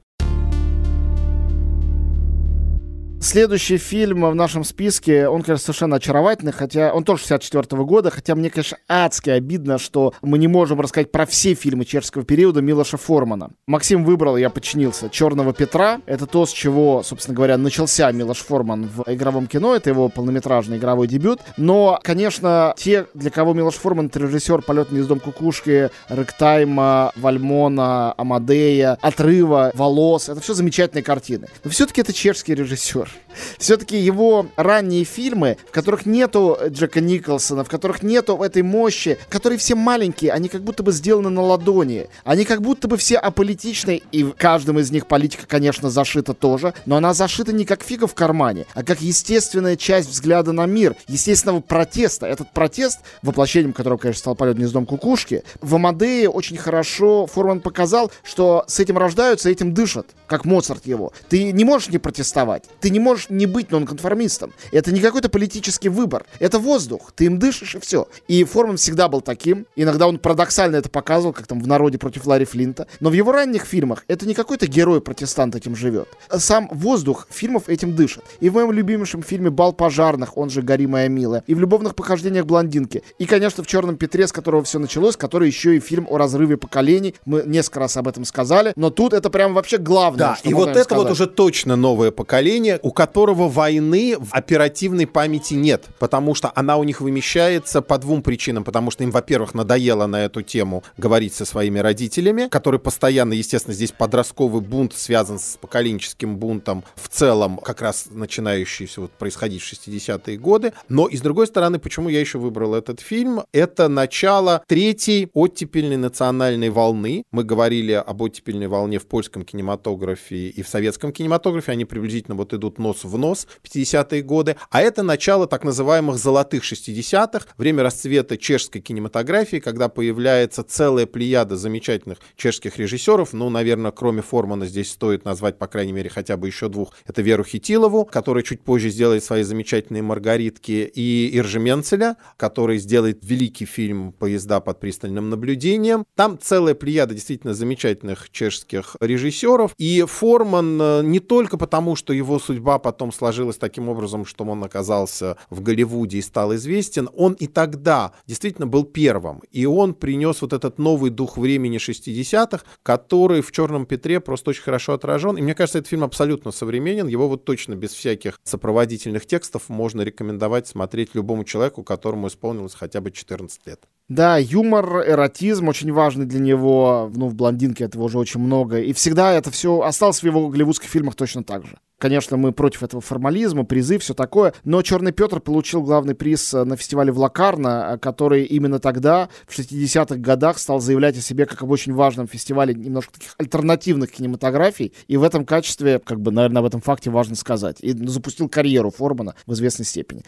[3.23, 8.11] Следующий фильм в нашем списке, он, конечно, совершенно очаровательный, хотя он тоже 64 -го года,
[8.11, 12.61] хотя мне, конечно, адски обидно, что мы не можем рассказать про все фильмы чешского периода
[12.61, 13.51] Милоша Формана.
[13.65, 16.01] Максим выбрал, я подчинился, «Черного Петра».
[16.05, 19.73] Это то, с чего, собственно говоря, начался Милош Форман в игровом кино.
[19.73, 21.39] Это его полнометражный игровой дебют.
[21.55, 28.13] Но, конечно, те, для кого Милош Форман— это режиссер «Полет на дом кукушки», «Ректайма», «Вальмона»,
[28.17, 31.47] «Амадея», «Отрыва», «Волос»— это все замечательные картины.
[31.63, 33.12] Но все-таки это чешский режиссер.
[33.57, 39.57] Все-таки его ранние фильмы, в которых нету Джека Николсона, в которых нету этой мощи, которые
[39.59, 42.07] все маленькие, они как будто бы сделаны на ладони.
[42.23, 46.73] Они как будто бы все аполитичные, и в каждом из них политика, конечно, зашита тоже,
[46.85, 50.95] но она зашита не как фига в кармане, а как естественная часть взгляда на мир,
[51.07, 52.25] естественного протеста.
[52.25, 58.11] Этот протест, воплощением которого, конечно, стал полет гнездом кукушки, в Амадее очень хорошо Форман показал,
[58.23, 61.13] что с этим рождаются, этим дышат, как Моцарт его.
[61.29, 64.53] Ты не можешь не протестовать, ты не можешь не быть нонконформистом.
[64.71, 66.25] Это не какой-то политический выбор.
[66.39, 67.11] Это воздух.
[67.15, 68.07] Ты им дышишь и все.
[68.27, 69.67] И Форман всегда был таким.
[69.75, 72.87] Иногда он парадоксально это показывал, как там в «Народе против Ларри Флинта».
[72.99, 76.07] Но в его ранних фильмах это не какой-то герой-протестант этим живет.
[76.31, 78.23] Сам воздух фильмов этим дышит.
[78.39, 81.95] И в моем любимейшем фильме «Бал пожарных», он же «Гори моя милая», и в «Любовных
[81.95, 86.07] похождениях блондинки», и, конечно, в «Черном Петре», с которого все началось, который еще и фильм
[86.09, 87.15] о разрыве поколений.
[87.25, 90.19] Мы несколько раз об этом сказали, но тут это прям вообще главное.
[90.19, 91.03] Да, и вот это сказать.
[91.03, 96.77] вот уже точно новое поколение, у которого войны в оперативной памяти нет, потому что она
[96.77, 98.63] у них вымещается по двум причинам.
[98.63, 103.73] Потому что им, во-первых, надоело на эту тему говорить со своими родителями, которые постоянно, естественно,
[103.73, 109.71] здесь подростковый бунт связан с поколенческим бунтом в целом, как раз начинающийся вот происходить в
[109.71, 110.73] 60-е годы.
[110.89, 113.43] Но, и с другой стороны, почему я еще выбрал этот фильм?
[113.53, 117.23] Это начало третьей оттепельной национальной волны.
[117.31, 121.71] Мы говорили об оттепельной волне в польском кинематографе и в советском кинематографе.
[121.71, 126.63] Они приблизительно вот идут нос в нос 50-е годы, а это начало так называемых золотых
[126.63, 134.21] 60-х, время расцвета чешской кинематографии, когда появляется целая плеяда замечательных чешских режиссеров, ну, наверное, кроме
[134.21, 136.93] Формана здесь стоит назвать, по крайней мере, хотя бы еще двух.
[137.05, 143.19] Это Веру Хитилову, которая чуть позже сделает свои замечательные «Маргаритки», и Иржи Менцеля, который сделает
[143.23, 146.05] великий фильм «Поезда под пристальным наблюдением».
[146.15, 152.39] Там целая плеяда действительно замечательных чешских режиссеров, и Форман э, не только потому, что его
[152.39, 157.33] судьба потом потом сложилось таким образом, что он оказался в Голливуде и стал известен, он
[157.33, 159.41] и тогда действительно был первым.
[159.51, 164.63] И он принес вот этот новый дух времени 60-х, который в «Черном Петре» просто очень
[164.63, 165.35] хорошо отражен.
[165.35, 167.07] И мне кажется, этот фильм абсолютно современен.
[167.07, 173.01] Его вот точно без всяких сопроводительных текстов можно рекомендовать смотреть любому человеку, которому исполнилось хотя
[173.01, 173.85] бы 14 лет.
[174.13, 177.11] Да, юмор, эротизм очень важный для него.
[177.15, 178.79] Ну, в «Блондинке» этого уже очень много.
[178.79, 181.79] И всегда это все осталось в его голливудских фильмах точно так же.
[181.97, 184.53] Конечно, мы против этого формализма, призы, все такое.
[184.65, 189.29] Но «Черный Петр» получил главный приз э, на фестивале в Лакарно, э, который именно тогда,
[189.47, 194.11] в 60-х годах, стал заявлять о себе как об очень важном фестивале немножко таких альтернативных
[194.11, 194.93] кинематографий.
[195.07, 197.77] И в этом качестве, как бы, наверное, об этом факте важно сказать.
[197.79, 200.23] И запустил карьеру Формана в известной степени.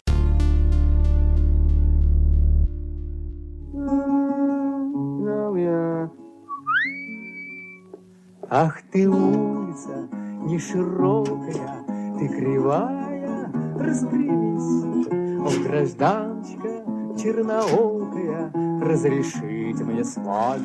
[8.48, 10.08] Ах ты улица,
[10.44, 11.84] не широкая,
[12.16, 15.06] ты кривая, распрямись.
[15.40, 16.84] О, гражданочка,
[17.20, 20.62] черноокая, разрешите мне с вами.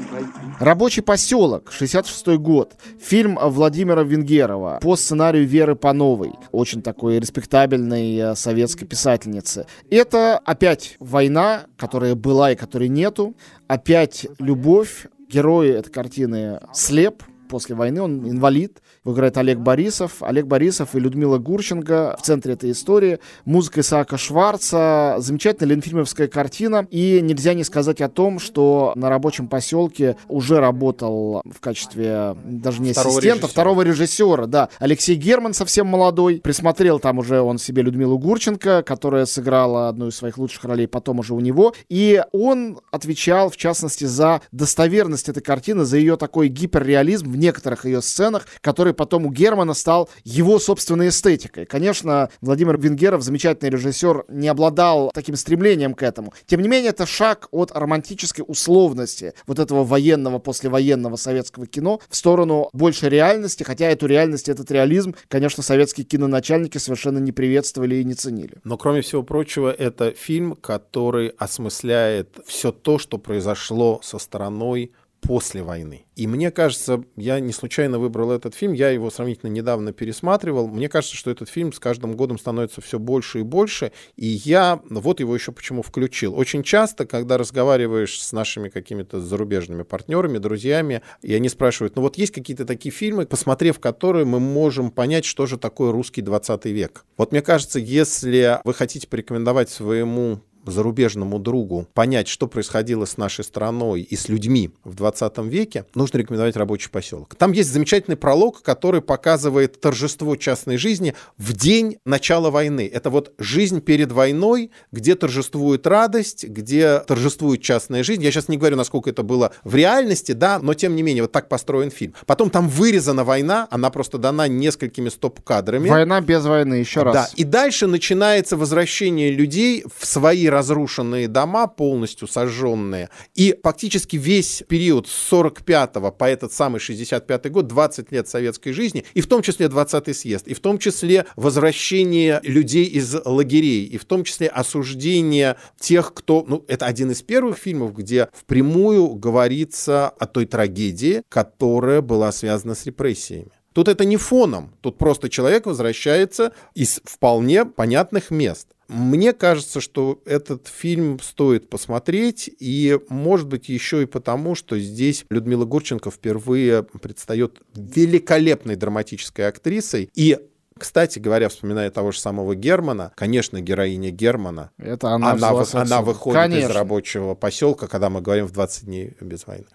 [0.59, 2.75] Рабочий поселок, 66 год.
[2.99, 9.65] Фильм Владимира Венгерова по сценарию Веры Пановой, очень такой респектабельной э, советской писательницы.
[9.89, 13.35] Это опять война, которая была и которой нету.
[13.67, 15.07] Опять любовь.
[15.31, 20.23] Герои этой картины слеп, после войны, он инвалид, его играет Олег Борисов.
[20.23, 23.19] Олег Борисов и Людмила Гурченко в центре этой истории.
[23.43, 25.17] Музыка Исаака Шварца.
[25.19, 26.87] Замечательная ленфильмовская картина.
[26.89, 32.81] И нельзя не сказать о том, что на рабочем поселке уже работал в качестве даже
[32.81, 33.51] не второго ассистента, режиссера.
[33.51, 34.69] второго режиссера, да.
[34.79, 36.39] Алексей Герман совсем молодой.
[36.41, 41.19] Присмотрел там уже он себе Людмилу Гурченко, которая сыграла одну из своих лучших ролей потом
[41.19, 41.73] уже у него.
[41.89, 48.01] И он отвечал, в частности, за достоверность этой картины, за ее такой гиперреализм некоторых ее
[48.01, 51.65] сценах, который потом у Германа стал его собственной эстетикой.
[51.65, 56.33] Конечно, Владимир Венгеров, замечательный режиссер, не обладал таким стремлением к этому.
[56.45, 62.15] Тем не менее, это шаг от романтической условности вот этого военного, послевоенного советского кино в
[62.15, 68.03] сторону большей реальности, хотя эту реальность, этот реализм, конечно, советские киноначальники совершенно не приветствовали и
[68.03, 68.57] не ценили.
[68.63, 75.63] Но, кроме всего прочего, это фильм, который осмысляет все то, что произошло со стороной после
[75.63, 76.05] войны.
[76.15, 80.67] И мне кажется, я не случайно выбрал этот фильм, я его сравнительно недавно пересматривал.
[80.67, 84.81] Мне кажется, что этот фильм с каждым годом становится все больше и больше, и я
[84.89, 86.35] вот его еще почему включил.
[86.35, 92.17] Очень часто, когда разговариваешь с нашими какими-то зарубежными партнерами, друзьями, и они спрашивают, ну вот
[92.17, 97.05] есть какие-то такие фильмы, посмотрев которые мы можем понять, что же такое русский 20 век.
[97.17, 103.43] Вот мне кажется, если вы хотите порекомендовать своему зарубежному другу понять, что происходило с нашей
[103.43, 107.35] страной и с людьми в 20 веке, нужно рекомендовать «Рабочий поселок».
[107.35, 112.89] Там есть замечательный пролог, который показывает торжество частной жизни в день начала войны.
[112.91, 118.23] Это вот жизнь перед войной, где торжествует радость, где торжествует частная жизнь.
[118.23, 121.31] Я сейчас не говорю, насколько это было в реальности, да, но тем не менее, вот
[121.31, 122.13] так построен фильм.
[122.25, 125.89] Потом там вырезана война, она просто дана несколькими стоп-кадрами.
[125.89, 127.13] Война без войны, еще раз.
[127.13, 133.09] Да, и дальше начинается возвращение людей в свои разрушенные дома, полностью сожженные.
[133.33, 139.03] И фактически весь период с 45 по этот самый 65 год, 20 лет советской жизни,
[139.13, 143.97] и в том числе 20-й съезд, и в том числе возвращение людей из лагерей, и
[143.97, 146.45] в том числе осуждение тех, кто...
[146.47, 152.75] Ну, это один из первых фильмов, где впрямую говорится о той трагедии, которая была связана
[152.75, 153.51] с репрессиями.
[153.73, 158.67] Тут это не фоном, тут просто человек возвращается из вполне понятных мест.
[158.93, 165.23] Мне кажется, что этот фильм стоит посмотреть, и, может быть, еще и потому, что здесь
[165.29, 170.37] Людмила Гурченко впервые предстает великолепной драматической актрисой, и
[170.77, 176.01] кстати говоря, вспоминая того же самого Германа, конечно, героиня Германа, Это она, она, вы- она
[176.01, 176.67] выходит Конечно.
[176.71, 179.67] из рабочего поселка, когда мы говорим в 20 дней без войны.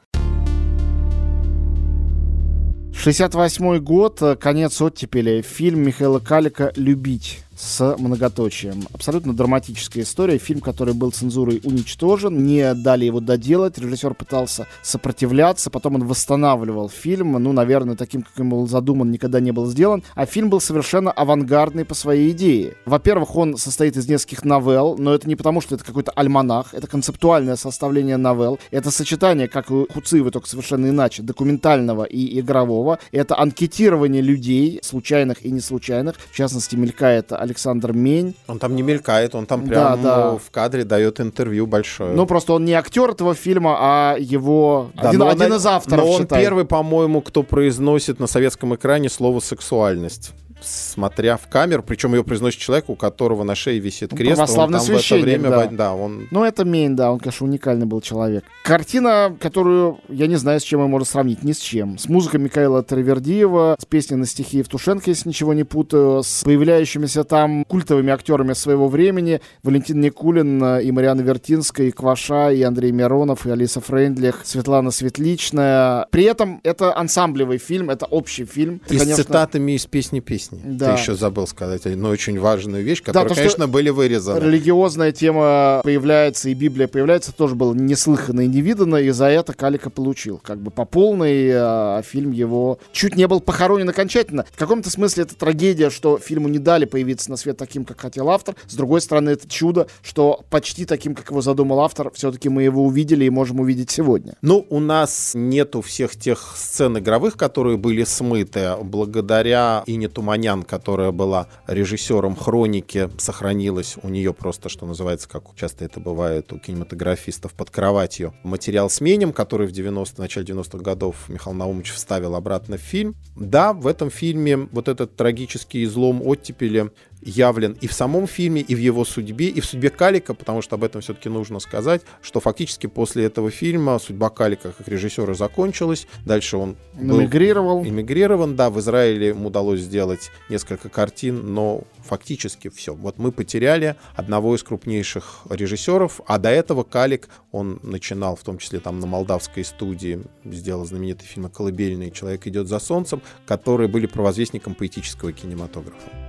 [2.92, 5.42] 68 год, э, конец оттепели.
[5.42, 8.84] Фильм Михаила Калика «Любить» с многоточием.
[8.92, 10.38] Абсолютно драматическая история.
[10.38, 13.78] Фильм, который был цензурой уничтожен, не дали его доделать.
[13.78, 17.32] Режиссер пытался сопротивляться, потом он восстанавливал фильм.
[17.32, 20.04] Ну, наверное, таким, как он был задуман, никогда не был сделан.
[20.14, 22.74] А фильм был совершенно авангардный по своей идее.
[22.84, 26.86] Во-первых, он состоит из нескольких новелл, но это не потому, что это какой-то альманах, это
[26.86, 28.58] концептуальное составление новелл.
[28.70, 32.98] Это сочетание, как у Хуцивы, только совершенно иначе, документального и игрового.
[33.12, 36.16] Это анкетирование людей, случайных и неслучайных.
[36.30, 38.34] В частности, мелькает Александр Мень.
[38.46, 40.30] Он там не мелькает, он там Да, прямо да.
[40.36, 42.12] в кадре дает интервью большое.
[42.14, 44.90] Ну, просто он не актер этого фильма, а его...
[44.94, 46.40] Да, один но он- один из авторов, Но он считай.
[46.42, 50.32] первый, по-моему, кто произносит на советском экране слово «сексуальность».
[50.62, 54.30] Смотря в камеру, причем ее произносит человек, у которого на шее висит Ну, крест.
[54.32, 55.66] он православный там в это священник, время, да.
[55.70, 58.44] да, он Ну, это Мень, да, он, конечно, уникальный был человек.
[58.64, 61.98] Картина, которую я не знаю, с чем ее можно сравнить, ни с чем.
[61.98, 67.24] С музыкой Михаила Травердиева, с песней на стихи Евтушенко, если ничего не путаю, с появляющимися
[67.24, 69.40] там культовыми актерами своего времени.
[69.62, 74.90] Валентин Никулин э, и Мариана Вертинская, и Кваша, и Андрей Миронов, и Алиса Фрейндлих, Светлана
[74.90, 76.06] Светличная.
[76.10, 78.80] При этом это ансамблевый фильм, это общий фильм.
[78.88, 80.45] и с Конечно, цитатами из песни песни.
[80.52, 80.94] Да.
[80.94, 84.38] Ты еще забыл сказать, но очень важную вещь, которая, то, что конечно, были вырезаны.
[84.44, 89.90] религиозная тема появляется, и Библия появляется, тоже было неслыханно и невиданно, и за это Калика
[89.90, 90.40] получил.
[90.42, 94.44] Как бы по полной, а фильм его чуть не был похоронен окончательно.
[94.50, 98.30] В каком-то смысле это трагедия, что фильму не дали появиться на свет таким, как хотел
[98.30, 98.54] автор.
[98.66, 102.84] С другой стороны, это чудо, что почти таким, как его задумал автор, все-таки мы его
[102.84, 104.34] увидели и можем увидеть сегодня.
[104.42, 108.72] Ну, у нас нету всех тех сцен игровых, которые были смыты.
[108.82, 115.86] Благодаря Ине Туманян, которая была режиссером «Хроники», сохранилась у нее просто, что называется, как часто
[115.86, 118.34] это бывает у кинематографистов, под кроватью.
[118.42, 123.14] Материал с Менем, который в 90 начале 90-х годов Михаил Наумович вставил обратно в фильм.
[123.34, 126.90] Да, в этом фильме вот этот трагический излом оттепели
[127.22, 130.76] явлен и в самом фильме, и в его судьбе, и в судьбе Калика, потому что
[130.76, 136.06] об этом все-таки нужно сказать, что фактически после этого фильма судьба Калика как режиссера закончилась.
[136.24, 137.84] Дальше он Эмигрировал.
[137.84, 142.94] эмигрирован, да, в Израиле ему удалось сделать несколько картин, но фактически все.
[142.94, 148.58] Вот мы потеряли одного из крупнейших режиссеров, а до этого Калик, он начинал в том
[148.58, 152.10] числе там на молдавской студии, сделал знаменитый фильм «Колыбельный.
[152.10, 156.25] Человек идет за солнцем», которые были провозвестником поэтического кинематографа.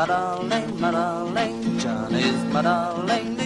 [0.00, 2.52] My darling, my darling, my.
[2.62, 3.39] Darling,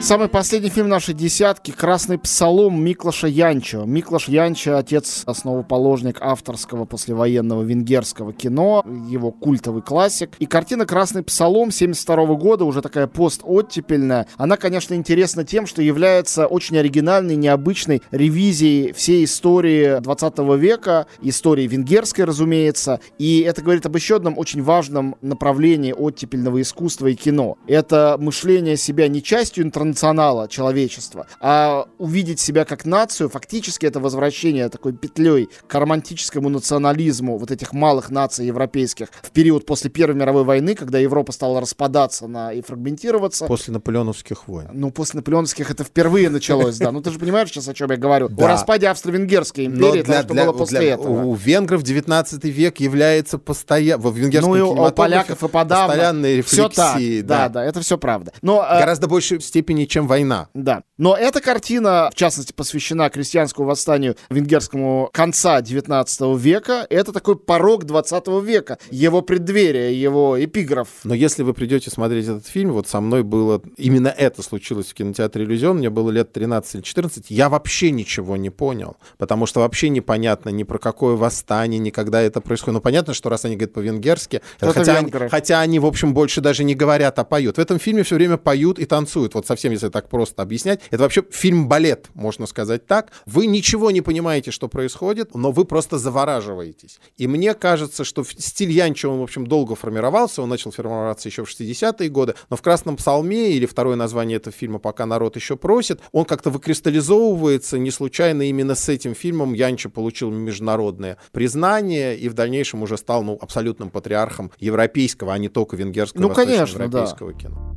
[0.00, 3.84] Самый последний фильм нашей десятки «Красный псалом» Миклаша Янчо.
[3.84, 10.30] Миклаш Янчо— отец, основоположник авторского послевоенного венгерского кино, его культовый классик.
[10.38, 16.46] И картина «Красный псалом» 72 года, уже такая постоттепельная, она, конечно, интересна тем, что является
[16.46, 23.00] очень оригинальной, необычной ревизией всей истории 20 века, истории венгерской, разумеется.
[23.18, 27.58] И это говорит об еще одном очень важном направлении оттепельного искусства и кино.
[27.66, 34.68] Это мышление себя не частью интернационала человечества, а увидеть себя как нацию, фактически это возвращение
[34.68, 40.44] такой петлей к романтическому национализму вот этих малых наций европейских в период после Первой мировой
[40.44, 43.46] войны, когда Европа стала распадаться на, и фрагментироваться.
[43.46, 44.68] После наполеоновских войн.
[44.72, 46.92] Ну, после наполеоновских это впервые началось, да.
[46.92, 48.30] Ну, ты же понимаешь сейчас, о чем я говорю.
[48.36, 51.24] О распаде Австро-Венгерской империи, для, что было после этого.
[51.24, 55.88] У венгров 19 век является постоянно, в венгерском ну, у поляков и подавно.
[55.88, 56.70] постоянные рефлексии.
[56.70, 58.32] Все так, да, да, это все правда.
[58.42, 60.48] Но, э, Гораздо большей степени, чем война.
[60.54, 60.82] Да.
[60.98, 66.86] Но эта картина, в частности, посвящена крестьянскому восстанию венгерскому конца 19 века.
[66.90, 70.88] Это такой порог 20 века, его преддверие, его эпиграф.
[71.04, 73.62] Но если вы придете смотреть этот фильм, вот со мной было...
[73.76, 78.36] Именно это случилось в кинотеатре «Иллюзион», мне было лет 13 или 14, я вообще ничего
[78.36, 82.74] не понял, потому что вообще непонятно ни про какое восстание, ни когда это происходит.
[82.74, 86.64] Ну, понятно, что раз они говорят по-венгерски, хотя, они, хотя они, в общем, больше даже
[86.64, 87.56] не говорят, а поют.
[87.56, 89.34] В этом фильме все время поют и танцуют.
[89.34, 90.80] Вот совсем, если так просто объяснять.
[90.90, 93.12] Это вообще фильм-балет, можно сказать так.
[93.26, 97.00] Вы ничего не понимаете, что происходит, но вы просто завораживаетесь.
[97.16, 100.42] И мне кажется, что стиль Янча, он, в общем, долго формировался.
[100.42, 102.34] Он начал формироваться еще в 60-е годы.
[102.48, 106.50] Но в «Красном псалме» или второе название этого фильма «Пока народ еще просит», он как-то
[106.50, 107.78] выкристаллизовывается.
[107.78, 113.22] Не случайно именно с этим фильмом Янча получил международное признание и в дальнейшем уже стал
[113.22, 117.38] ну, абсолютным патриархом европейского, а не только венгерского, ну, конечно, европейского да.
[117.38, 117.76] кино.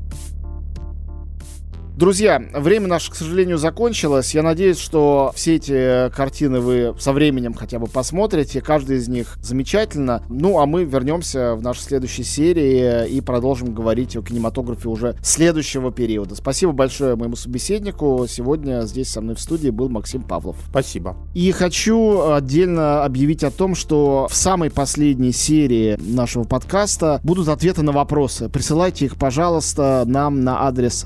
[1.95, 4.33] Друзья, время наше, к сожалению, закончилось.
[4.33, 8.61] Я надеюсь, что все эти картины вы со временем хотя бы посмотрите.
[8.61, 10.23] Каждая из них замечательно.
[10.27, 15.91] Ну, а мы вернемся в нашей следующей серии и продолжим говорить о кинематографе уже следующего
[15.91, 16.33] периода.
[16.33, 18.25] Спасибо большое моему собеседнику.
[18.27, 20.57] Сегодня здесь со мной в студии был Максим Павлов.
[20.71, 21.15] Спасибо.
[21.35, 27.83] И хочу отдельно объявить о том, что в самой последней серии нашего подкаста будут ответы
[27.83, 28.49] на вопросы.
[28.49, 31.05] Присылайте их, пожалуйста, нам на адрес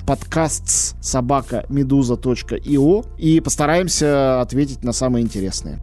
[0.77, 5.79] подкаст собака медуза.io и постараемся ответить на самые интересные.